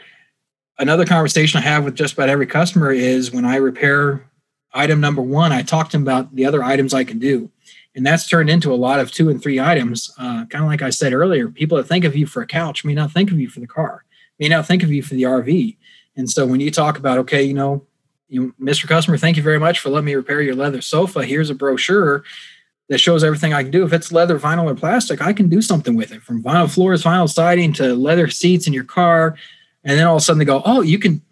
another 0.81 1.07
conversation 1.07 1.59
I 1.59 1.63
have 1.63 1.85
with 1.85 1.95
just 1.95 2.15
about 2.15 2.29
every 2.29 2.49
customer 2.49 2.91
is 2.91 3.31
when 3.31 3.45
I 3.45 3.55
repair 3.55 4.29
item 4.75 5.01
number 5.01 5.23
one, 5.23 5.53
I 5.53 5.63
talk 5.63 5.91
to 5.91 5.93
them 5.93 6.03
about 6.03 6.35
the 6.35 6.45
other 6.45 6.61
items 6.61 6.93
I 6.93 7.05
can 7.05 7.21
do. 7.21 7.53
And 7.95 8.05
that's 8.05 8.29
turned 8.29 8.51
into 8.51 8.73
a 8.73 8.75
lot 8.75 8.99
of 8.99 9.13
two 9.13 9.29
and 9.29 9.41
three 9.41 9.61
items. 9.61 10.13
Uh, 10.19 10.45
kind 10.47 10.65
of 10.65 10.71
like 10.71 10.83
I 10.83 10.91
said 10.91 11.13
earlier, 11.13 11.47
people 11.47 11.77
that 11.77 11.87
think 11.87 12.05
of 12.05 12.17
you 12.17 12.27
for 12.27 12.43
a 12.43 12.49
couch 12.49 12.85
may 12.85 12.95
not 12.95 13.13
think 13.13 13.31
of 13.31 13.39
you 13.39 13.49
for 13.49 13.61
the 13.61 13.69
car, 13.69 14.05
may 14.41 14.49
not 14.49 14.67
think 14.67 14.83
of 14.83 14.91
you 14.91 15.05
for 15.05 15.15
the 15.15 15.23
RV. 15.23 15.77
And 16.17 16.29
so 16.29 16.45
when 16.49 16.59
you 16.59 16.73
talk 16.73 16.99
about, 16.99 17.19
okay, 17.19 17.45
you 17.45 17.55
know, 17.55 17.87
you, 18.29 18.55
Mr. 18.61 18.87
Customer, 18.87 19.17
thank 19.17 19.37
you 19.37 19.43
very 19.43 19.59
much 19.59 19.81
for 19.81 19.91
letting 19.91 20.07
me 20.07 20.15
repair 20.15 20.43
your 20.43 20.55
leather 20.55 20.81
sofa. 20.81 21.25
Here's 21.25 21.51
a 21.51 21.55
brochure 21.55 22.25
that 22.89 22.99
shows 22.99 23.23
everything 23.23 23.53
I 23.53 23.63
can 23.63 23.71
do. 23.71 23.85
If 23.85 23.93
it's 23.93 24.13
leather, 24.13 24.39
vinyl, 24.39 24.71
or 24.71 24.75
plastic, 24.75 25.21
I 25.21 25.33
can 25.33 25.49
do 25.49 25.61
something 25.61 25.95
with 25.95 26.13
it 26.13 26.23
from 26.23 26.43
vinyl 26.43 26.73
floors, 26.73 27.03
vinyl 27.03 27.29
siding 27.29 27.73
to 27.75 27.95
leather 27.95 28.29
seats 28.29 28.67
in 28.67 28.73
your 28.73 28.85
car. 28.85 29.37
And 29.85 29.99
then 29.99 30.07
all 30.07 30.17
of 30.17 30.23
a 30.23 30.25
sudden 30.25 30.39
they 30.39 30.45
go, 30.45 30.63
oh, 30.65 30.83
you 30.83 30.99
can 30.99 31.23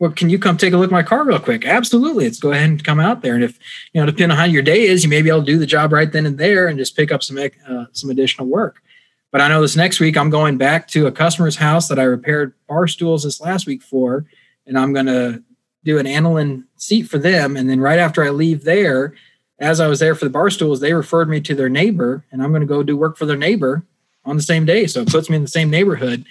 well, 0.00 0.10
can 0.10 0.28
you 0.28 0.38
come 0.38 0.56
take 0.56 0.72
a 0.72 0.76
look 0.76 0.88
at 0.88 0.92
my 0.92 1.02
car 1.02 1.24
real 1.24 1.38
quick? 1.38 1.64
Absolutely. 1.64 2.24
Let's 2.24 2.40
go 2.40 2.50
ahead 2.50 2.68
and 2.68 2.84
come 2.84 2.98
out 2.98 3.22
there. 3.22 3.34
And 3.34 3.44
if, 3.44 3.58
you 3.92 4.00
know, 4.00 4.06
depending 4.06 4.32
on 4.32 4.36
how 4.36 4.44
your 4.44 4.62
day 4.62 4.82
is, 4.82 5.04
you 5.04 5.08
may 5.08 5.22
be 5.22 5.28
able 5.28 5.40
to 5.40 5.46
do 5.46 5.58
the 5.58 5.66
job 5.66 5.92
right 5.92 6.10
then 6.10 6.26
and 6.26 6.36
there 6.36 6.66
and 6.66 6.76
just 6.76 6.96
pick 6.96 7.12
up 7.12 7.22
some, 7.22 7.38
uh, 7.38 7.84
some 7.92 8.10
additional 8.10 8.48
work. 8.48 8.82
But 9.30 9.40
I 9.40 9.48
know 9.48 9.60
this 9.60 9.76
next 9.76 10.00
week 10.00 10.16
I'm 10.16 10.30
going 10.30 10.58
back 10.58 10.88
to 10.88 11.06
a 11.06 11.12
customer's 11.12 11.56
house 11.56 11.88
that 11.88 11.98
I 11.98 12.02
repaired 12.02 12.54
bar 12.68 12.86
stools 12.86 13.22
this 13.22 13.40
last 13.40 13.66
week 13.66 13.82
for, 13.82 14.26
and 14.66 14.78
I'm 14.78 14.92
going 14.92 15.06
to 15.06 15.42
do 15.84 15.98
an 15.98 16.06
aniline 16.06 16.64
seat 16.76 17.02
for 17.02 17.18
them. 17.18 17.56
And 17.56 17.68
then 17.68 17.80
right 17.80 17.98
after 17.98 18.24
I 18.24 18.30
leave 18.30 18.64
there, 18.64 19.14
as 19.58 19.80
I 19.80 19.86
was 19.86 20.00
there 20.00 20.14
for 20.14 20.24
the 20.24 20.30
bar 20.30 20.50
stools, 20.50 20.80
they 20.80 20.92
referred 20.92 21.28
me 21.28 21.40
to 21.42 21.54
their 21.54 21.68
neighbor, 21.68 22.24
and 22.32 22.42
I'm 22.42 22.50
going 22.50 22.60
to 22.60 22.66
go 22.66 22.82
do 22.82 22.96
work 22.96 23.16
for 23.16 23.26
their 23.26 23.36
neighbor 23.36 23.84
on 24.24 24.36
the 24.36 24.42
same 24.42 24.64
day. 24.64 24.86
So 24.86 25.02
it 25.02 25.08
puts 25.08 25.30
me 25.30 25.36
in 25.36 25.42
the 25.42 25.48
same 25.48 25.70
neighborhood. 25.70 26.24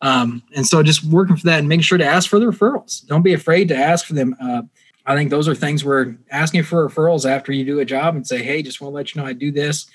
Um, 0.00 0.42
and 0.54 0.66
so 0.66 0.82
just 0.82 1.02
working 1.04 1.36
for 1.36 1.46
that 1.46 1.58
and 1.58 1.68
making 1.68 1.82
sure 1.82 1.98
to 1.98 2.04
ask 2.04 2.30
for 2.30 2.38
the 2.38 2.46
referrals. 2.46 3.04
Don't 3.06 3.22
be 3.22 3.34
afraid 3.34 3.68
to 3.68 3.76
ask 3.76 4.06
for 4.06 4.14
them. 4.14 4.36
Uh, 4.40 4.62
I 5.06 5.16
think 5.16 5.30
those 5.30 5.48
are 5.48 5.54
things 5.54 5.84
where 5.84 6.16
asking 6.30 6.62
for 6.64 6.88
referrals 6.88 7.28
after 7.28 7.50
you 7.50 7.64
do 7.64 7.80
a 7.80 7.84
job 7.84 8.14
and 8.14 8.26
say, 8.26 8.42
hey, 8.42 8.62
just 8.62 8.80
want 8.80 8.92
to 8.92 8.96
let 8.96 9.14
you 9.14 9.20
know 9.20 9.26
I 9.26 9.32
do 9.32 9.50
this. 9.50 9.86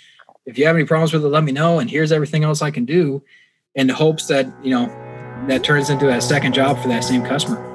If 0.45 0.58
you 0.58 0.65
have 0.65 0.76
any 0.76 0.86
problems 0.86 1.13
with 1.13 1.23
it, 1.23 1.30
let 1.30 1.43
me 1.43 1.52
know. 1.54 1.80
And 1.80 1.89
here's 1.89 2.12
everything 2.12 2.43
else 2.43 2.62
I 2.62 2.71
can 2.71 2.84
do 2.84 3.23
in 3.76 3.88
the 3.88 3.93
hopes 3.93 4.28
that, 4.28 4.47
you 4.62 4.71
know, 4.71 4.88
that 5.47 5.63
turns 5.63 5.89
into 5.89 6.10
a 6.10 6.19
second 6.19 6.54
job 6.54 6.82
for 6.82 6.89
that 6.89 7.04
same 7.04 7.23
customer. 7.23 7.72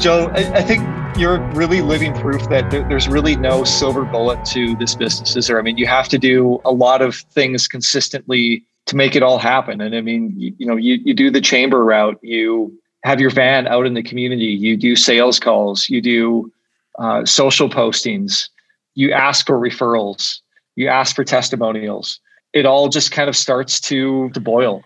Joe, 0.00 0.32
I, 0.34 0.50
I 0.54 0.62
think 0.62 0.82
you're 1.18 1.40
really 1.50 1.82
living 1.82 2.14
proof 2.14 2.48
that 2.48 2.70
there's 2.70 3.06
really 3.06 3.36
no 3.36 3.64
silver 3.64 4.06
bullet 4.06 4.42
to 4.46 4.74
this 4.76 4.94
business, 4.94 5.36
is 5.36 5.46
there? 5.46 5.58
I 5.58 5.62
mean, 5.62 5.76
you 5.76 5.86
have 5.86 6.08
to 6.08 6.16
do 6.16 6.58
a 6.64 6.72
lot 6.72 7.02
of 7.02 7.16
things 7.16 7.68
consistently 7.68 8.64
to 8.86 8.96
make 8.96 9.14
it 9.14 9.22
all 9.22 9.38
happen. 9.38 9.82
And 9.82 9.94
I 9.94 10.00
mean, 10.00 10.32
you, 10.38 10.54
you 10.56 10.66
know, 10.66 10.76
you, 10.76 10.94
you 11.04 11.12
do 11.12 11.30
the 11.30 11.42
chamber 11.42 11.84
route, 11.84 12.18
you 12.22 12.74
have 13.04 13.20
your 13.20 13.28
van 13.28 13.66
out 13.66 13.84
in 13.84 13.92
the 13.92 14.02
community, 14.02 14.46
you 14.46 14.74
do 14.74 14.96
sales 14.96 15.38
calls, 15.38 15.90
you 15.90 16.00
do 16.00 16.50
uh, 16.98 17.26
social 17.26 17.68
postings, 17.68 18.48
you 18.94 19.12
ask 19.12 19.46
for 19.46 19.58
referrals, 19.58 20.38
you 20.76 20.88
ask 20.88 21.14
for 21.14 21.24
testimonials. 21.24 22.20
It 22.54 22.64
all 22.64 22.88
just 22.88 23.12
kind 23.12 23.28
of 23.28 23.36
starts 23.36 23.78
to 23.82 24.30
to 24.30 24.40
boil. 24.40 24.82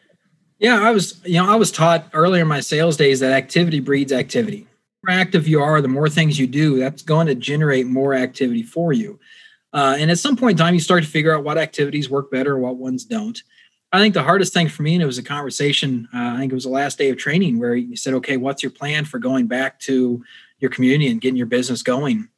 Yeah, 0.59 0.83
I 0.83 0.91
was, 0.91 1.21
you 1.25 1.41
know, 1.41 1.49
I 1.49 1.55
was 1.55 1.71
taught 1.71 2.09
earlier 2.13 2.43
in 2.43 2.49
my 2.49 2.61
sales 2.61 2.97
days 2.97 3.21
that 3.21 3.33
activity 3.33 3.79
breeds 3.79 4.13
activity. 4.13 4.67
More 5.07 5.17
active 5.17 5.47
you 5.47 5.61
are, 5.61 5.81
the 5.81 5.89
more 5.89 6.09
things 6.09 6.39
you 6.39 6.47
do, 6.47 6.79
that's 6.79 7.03
going 7.03 7.27
to 7.27 7.35
generate 7.35 7.87
more 7.87 8.15
activity 8.15 8.63
for 8.63 8.93
you. 8.93 9.19
Uh, 9.73 9.97
and 9.99 10.11
at 10.11 10.19
some 10.19 10.37
point 10.37 10.53
in 10.53 10.65
time, 10.65 10.75
you 10.75 10.81
start 10.81 11.03
to 11.03 11.11
figure 11.11 11.35
out 11.35 11.45
what 11.45 11.59
activities 11.59 12.09
work 12.09 12.31
better, 12.31 12.59
what 12.59 12.77
ones 12.77 13.05
don't. 13.05 13.43
I 13.93 13.99
think 13.99 14.15
the 14.15 14.23
hardest 14.23 14.53
thing 14.53 14.69
for 14.69 14.83
me, 14.83 14.95
and 14.95 15.03
it 15.03 15.07
was 15.07 15.19
a 15.19 15.23
conversation, 15.23 16.09
uh, 16.15 16.35
I 16.35 16.39
think 16.39 16.53
it 16.53 16.55
was 16.55 16.65
the 16.65 16.71
last 16.71 16.99
day 16.99 17.11
of 17.11 17.17
training 17.17 17.59
where 17.59 17.75
you 17.75 17.97
said, 17.97 18.15
okay, 18.15 18.37
what's 18.37 18.63
your 18.63 18.73
plan 18.73 19.05
for 19.05 19.19
going 19.19 19.47
back 19.47 19.79
to 19.81 20.25
your 20.59 20.71
community 20.71 21.11
and 21.11 21.21
getting 21.21 21.37
your 21.37 21.47
business 21.47 21.83
going? 21.83 22.29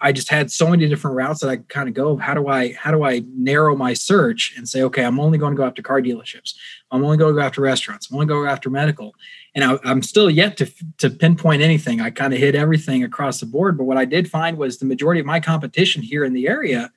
I, 0.00 0.12
just 0.12 0.30
had 0.30 0.50
so 0.50 0.68
many 0.68 0.88
different 0.88 1.16
routes 1.16 1.40
that 1.40 1.50
I 1.50 1.56
kind 1.56 1.88
of 1.88 1.94
go. 1.94 2.16
How 2.16 2.34
do 2.34 2.48
I 2.48 2.72
how 2.74 2.90
do 2.90 3.04
I 3.04 3.22
narrow 3.34 3.76
my 3.76 3.92
search 3.92 4.54
and 4.56 4.68
say, 4.68 4.82
okay, 4.82 5.04
I'm 5.04 5.20
only 5.20 5.38
going 5.38 5.52
to 5.52 5.56
go 5.56 5.66
after 5.66 5.82
car 5.82 6.00
dealerships. 6.00 6.54
I'm 6.90 7.04
only 7.04 7.16
going 7.16 7.34
to 7.34 7.40
go 7.40 7.44
after 7.44 7.60
restaurants. 7.60 8.10
I'm 8.10 8.16
only 8.16 8.26
going 8.26 8.42
to 8.42 8.46
go 8.46 8.52
after 8.52 8.70
medical. 8.70 9.14
And 9.54 9.64
I, 9.64 9.78
I'm 9.84 10.02
still 10.02 10.30
yet 10.30 10.56
to 10.58 10.70
to 10.98 11.10
pinpoint 11.10 11.62
anything. 11.62 12.00
I 12.00 12.10
kind 12.10 12.32
of 12.32 12.38
hit 12.38 12.54
everything 12.54 13.04
across 13.04 13.40
the 13.40 13.46
board. 13.46 13.76
But 13.76 13.84
what 13.84 13.98
I 13.98 14.06
did 14.06 14.30
find 14.30 14.56
was 14.56 14.78
the 14.78 14.86
majority 14.86 15.20
of 15.20 15.26
my 15.26 15.40
competition 15.40 16.02
here 16.02 16.24
in 16.24 16.32
the 16.32 16.48
area, 16.48 16.90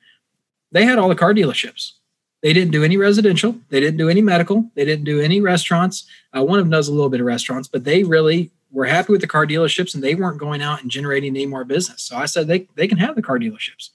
they 0.71 0.85
had 0.85 0.99
all 0.99 1.09
the 1.09 1.15
car 1.15 1.33
dealerships 1.33 1.93
they 2.41 2.53
didn't 2.53 2.71
do 2.71 2.83
any 2.83 2.97
residential. 2.97 3.55
They 3.69 3.79
didn't 3.79 3.97
do 3.97 4.09
any 4.09 4.21
medical. 4.21 4.69
They 4.75 4.85
didn't 4.85 5.05
do 5.05 5.19
any 5.19 5.41
restaurants. 5.41 6.05
Uh, 6.35 6.43
one 6.43 6.59
of 6.59 6.65
them 6.65 6.71
does 6.71 6.87
a 6.87 6.93
little 6.93 7.09
bit 7.09 7.19
of 7.19 7.25
restaurants, 7.25 7.67
but 7.67 7.83
they 7.83 8.03
really 8.03 8.51
were 8.71 8.85
happy 8.85 9.11
with 9.11 9.21
the 9.21 9.27
car 9.27 9.45
dealerships 9.45 9.93
and 9.93 10.03
they 10.03 10.15
weren't 10.15 10.37
going 10.37 10.61
out 10.61 10.81
and 10.81 10.91
generating 10.91 11.35
any 11.35 11.45
more 11.45 11.63
business. 11.63 12.03
So 12.03 12.15
I 12.15 12.25
said 12.25 12.47
they, 12.47 12.67
they 12.75 12.87
can 12.87 12.97
have 12.97 13.15
the 13.15 13.21
car 13.21 13.39
dealerships. 13.39 13.89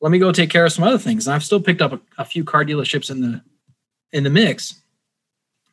Let 0.00 0.10
me 0.10 0.18
go 0.18 0.32
take 0.32 0.50
care 0.50 0.64
of 0.64 0.72
some 0.72 0.84
other 0.84 0.98
things. 0.98 1.26
And 1.26 1.34
I've 1.34 1.44
still 1.44 1.60
picked 1.60 1.80
up 1.80 1.92
a, 1.92 2.00
a 2.18 2.24
few 2.24 2.44
car 2.44 2.64
dealerships 2.64 3.10
in 3.10 3.20
the 3.20 3.42
in 4.12 4.24
the 4.24 4.30
mix. 4.30 4.80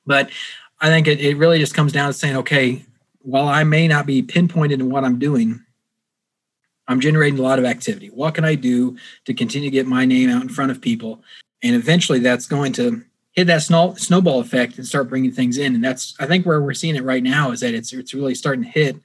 But 0.06 0.32
I 0.80 0.88
think 0.88 1.08
it, 1.08 1.20
it 1.20 1.38
really 1.38 1.60
just 1.60 1.76
comes 1.76 1.92
down 1.92 2.08
to 2.08 2.14
saying, 2.14 2.38
okay, 2.38 2.84
while 3.20 3.48
I 3.48 3.64
may 3.64 3.88
not 3.88 4.08
be 4.08 4.24
pinpointed 4.24 4.80
in 4.80 4.90
what 4.90 5.04
I'm 5.04 5.20
doing, 5.20 5.64
I'm 6.88 7.00
generating 7.00 7.38
a 7.38 7.44
lot 7.44 7.60
of 7.60 7.66
activity. 7.66 8.08
What 8.08 8.34
can 8.34 8.44
I 8.44 8.56
do 8.56 8.98
to 9.26 9.34
continue 9.34 9.70
to 9.70 9.74
get 9.74 9.86
my 9.86 10.06
name 10.06 10.30
out 10.30 10.42
in 10.42 10.50
front 10.50 10.72
of 10.72 10.82
people? 10.82 11.24
and 11.64 11.76
eventually 11.76 12.20
that's 12.20 12.48
going 12.48 12.74
to 12.74 13.04
hit 13.34 13.48
that 13.48 13.62
snow, 13.62 13.94
snowball 13.96 14.42
effect 14.42 14.78
and 14.78 14.86
start 14.86 15.10
bringing 15.10 15.32
things 15.32 15.58
in. 15.58 15.76
And 15.76 15.84
that's 15.84 16.16
i 16.20 16.26
think 16.26 16.46
where 16.46 16.62
we're 16.62 16.74
seeing 16.74 16.96
it 16.96 17.04
right 17.04 17.24
now 17.24 17.52
is 17.52 17.62
that 17.62 17.74
it's 17.74 17.94
it's 17.94 18.14
really 18.14 18.36
starting 18.36 18.64
to 18.64 18.70
hit 18.70 18.96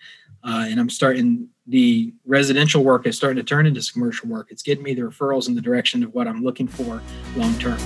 uh, 0.44 0.66
and 0.68 0.78
i'm 0.80 0.90
starting 0.90 1.48
the 1.68 2.12
residential 2.24 2.84
work 2.84 3.06
is 3.06 3.16
starting 3.16 3.36
to 3.36 3.42
turn 3.42 3.66
into 3.66 3.82
commercial 3.92 4.28
work. 4.28 4.48
It's 4.50 4.62
getting 4.62 4.84
me 4.84 4.94
the 4.94 5.02
referrals 5.02 5.48
in 5.48 5.56
the 5.56 5.60
direction 5.60 6.02
of 6.02 6.14
what 6.14 6.26
i'm 6.26 6.42
looking 6.42 6.68
for 6.68 7.02
long 7.36 7.58
term. 7.58 7.78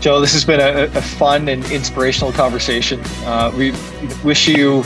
Joe 0.00 0.20
this 0.20 0.32
has 0.32 0.44
been 0.44 0.60
a, 0.60 0.84
a 0.96 1.02
fun 1.02 1.48
and 1.48 1.64
inspirational 1.66 2.32
conversation. 2.32 3.00
Uh, 3.24 3.52
we 3.56 3.72
wish 4.22 4.46
you 4.46 4.84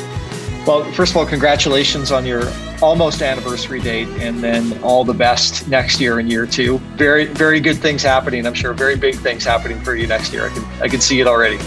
well 0.69 0.85
first 0.93 1.13
of 1.13 1.17
all 1.17 1.25
congratulations 1.27 2.13
on 2.13 2.27
your 2.27 2.43
almost 2.83 3.23
anniversary 3.23 3.81
date 3.81 4.07
and 4.21 4.41
then 4.41 4.79
all 4.83 5.03
the 5.03 5.15
best 5.15 5.67
next 5.67 5.99
year 5.99 6.19
and 6.19 6.31
year 6.31 6.47
two. 6.47 6.79
Very 6.97 7.25
very 7.25 7.59
good 7.59 7.79
things 7.79 8.03
happening. 8.03 8.47
I'm 8.47 8.55
sure 8.55 8.75
very 8.75 8.95
big 8.95 9.17
things 9.17 9.45
happening 9.45 9.81
for 9.81 9.97
you 9.97 10.07
next 10.07 10.33
year. 10.33 10.47
I 10.47 10.51
can 10.51 10.65
i 10.83 10.89
can 10.89 11.01
see 11.01 11.21
it 11.21 11.27
already. 11.27 11.59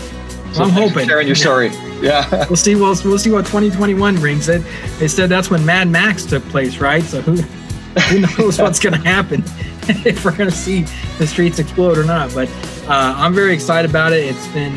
So 0.54 0.64
i'm 0.64 0.70
hoping. 0.70 1.08
sharing 1.08 1.28
your 1.28 1.36
story. 1.36 1.72
Yeah. 2.00 2.46
We'll 2.50 2.58
see 2.58 2.76
we'll, 2.76 2.96
we'll 3.04 3.20
see 3.20 3.32
what 3.32 3.46
2021 3.46 4.16
brings. 4.18 4.48
It 4.48 4.64
they 5.00 5.08
said 5.08 5.30
that's 5.30 5.50
when 5.50 5.66
mad 5.66 5.90
max 5.90 6.24
took 6.26 6.44
place 6.46 6.78
right? 6.78 7.04
So 7.04 7.22
who 7.22 7.38
who 8.02 8.20
knows 8.38 8.60
what's 8.60 8.80
going 8.80 8.94
to 8.94 9.08
happen 9.08 9.44
if 10.06 10.24
we're 10.24 10.38
going 10.38 10.50
to 10.50 10.56
see 10.56 10.86
the 11.18 11.26
streets 11.26 11.58
explode 11.58 11.98
or 11.98 12.06
not. 12.06 12.34
But 12.36 12.50
uh, 12.88 13.16
i'm 13.18 13.34
very 13.34 13.54
excited 13.54 13.90
about 13.90 14.14
it. 14.14 14.26
It's 14.26 14.48
been 14.50 14.76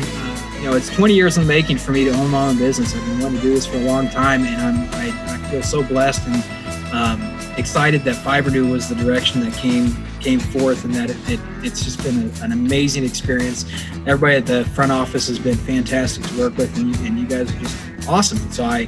you 0.65 0.71
know, 0.71 0.77
it's 0.77 0.89
20 0.89 1.13
years 1.13 1.37
in 1.37 1.43
the 1.43 1.47
making 1.47 1.77
for 1.77 1.91
me 1.91 2.05
to 2.05 2.09
own 2.09 2.31
my 2.31 2.47
own 2.47 2.57
business. 2.57 2.95
I've 2.95 3.05
been 3.05 3.19
wanting 3.19 3.39
to 3.39 3.43
do 3.43 3.53
this 3.53 3.67
for 3.67 3.77
a 3.77 3.81
long 3.81 4.09
time, 4.09 4.41
and 4.45 4.59
I'm, 4.59 4.89
I, 4.95 5.35
I 5.35 5.37
feel 5.51 5.61
so 5.61 5.83
blessed 5.83 6.27
and 6.27 6.91
um, 6.91 7.21
excited 7.55 8.03
that 8.05 8.15
FibreNew 8.15 8.71
was 8.71 8.89
the 8.89 8.95
direction 8.95 9.41
that 9.41 9.53
came 9.53 9.95
came 10.21 10.39
forth, 10.39 10.83
and 10.83 10.91
that 10.95 11.11
it, 11.11 11.17
it 11.29 11.39
it's 11.63 11.83
just 11.83 12.01
been 12.01 12.31
a, 12.31 12.43
an 12.43 12.51
amazing 12.51 13.05
experience. 13.05 13.71
Everybody 14.07 14.37
at 14.37 14.47
the 14.47 14.65
front 14.71 14.91
office 14.91 15.27
has 15.27 15.37
been 15.37 15.55
fantastic 15.55 16.25
to 16.25 16.39
work 16.39 16.57
with, 16.57 16.75
and 16.79 16.95
you, 16.95 17.05
and 17.05 17.19
you 17.19 17.27
guys 17.27 17.53
are 17.53 17.59
just 17.59 18.09
awesome. 18.09 18.39
So 18.51 18.63
I, 18.63 18.87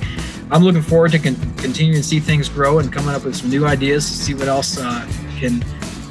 I'm 0.50 0.64
looking 0.64 0.82
forward 0.82 1.12
to 1.12 1.20
con- 1.20 1.36
continuing 1.58 2.02
to 2.02 2.04
see 2.04 2.20
things 2.20 2.50
grow 2.50 2.80
and 2.80 2.92
coming 2.92 3.14
up 3.14 3.24
with 3.24 3.36
some 3.36 3.52
new 3.52 3.68
ideas 3.68 4.04
to 4.08 4.14
see 4.14 4.34
what 4.34 4.48
else 4.48 4.80
uh, 4.80 5.08
can 5.38 5.64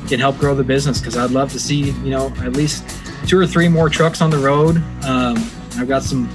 can 0.07 0.21
help 0.21 0.39
grow 0.39 0.55
the 0.55 0.63
business. 0.63 1.01
Because 1.01 1.17
I'd 1.17 1.33
love 1.33 1.51
to 1.55 1.59
see 1.59 1.91
you 1.91 2.11
know 2.11 2.33
at 2.39 2.53
least 2.53 2.85
two 3.27 3.37
or 3.37 3.49
three 3.49 3.67
more 3.67 3.89
trucks 3.89 4.21
on 4.21 4.31
the 4.31 4.39
road. 4.39 4.77
Um, 5.05 5.51
I've 5.79 5.89
got 5.89 6.03
some 6.03 6.29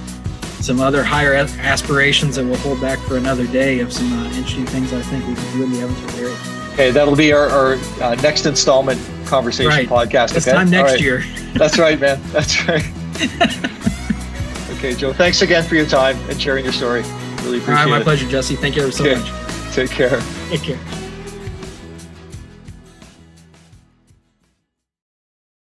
some 0.62 0.80
other 0.80 1.02
higher 1.02 1.34
aspirations 1.34 2.36
that 2.36 2.44
we'll 2.44 2.56
hold 2.58 2.80
back 2.80 2.98
for 3.00 3.16
another 3.16 3.46
day 3.48 3.80
of 3.80 3.92
some 3.92 4.12
uh, 4.12 4.26
interesting 4.26 4.64
things 4.66 4.92
I 4.92 5.02
think 5.02 5.26
we 5.26 5.34
can 5.34 5.58
do 5.58 5.64
in 5.64 5.72
the 5.72 5.80
Evansville 5.80 6.20
area. 6.20 6.38
Okay, 6.72 6.90
that'll 6.90 7.16
be 7.16 7.32
our, 7.32 7.48
our 7.48 7.74
uh, 8.00 8.14
next 8.22 8.46
installment 8.46 9.00
conversation 9.26 9.70
right. 9.70 9.88
podcast. 9.88 10.32
This 10.32 10.46
okay? 10.46 10.56
time 10.56 10.70
next 10.70 10.92
right. 10.92 11.00
year. 11.00 11.24
That's 11.54 11.78
right, 11.78 12.00
man. 12.00 12.20
That's 12.26 12.66
right. 12.66 12.84
okay, 14.78 14.94
Joe. 14.94 15.12
Thanks 15.12 15.42
again 15.42 15.64
for 15.64 15.74
your 15.74 15.86
time 15.86 16.16
and 16.30 16.40
sharing 16.40 16.64
your 16.64 16.72
story. 16.72 17.02
Really 17.42 17.58
appreciate 17.58 17.62
it. 17.62 17.68
All 17.68 17.74
right, 17.74 17.88
my 17.90 18.00
it. 18.00 18.04
pleasure, 18.04 18.28
Jesse. 18.28 18.56
Thank 18.56 18.76
you 18.76 18.90
so 18.90 19.04
okay. 19.04 19.20
much. 19.20 19.74
Take 19.74 19.90
care. 19.90 20.22
Take 20.48 20.62
care. 20.62 21.01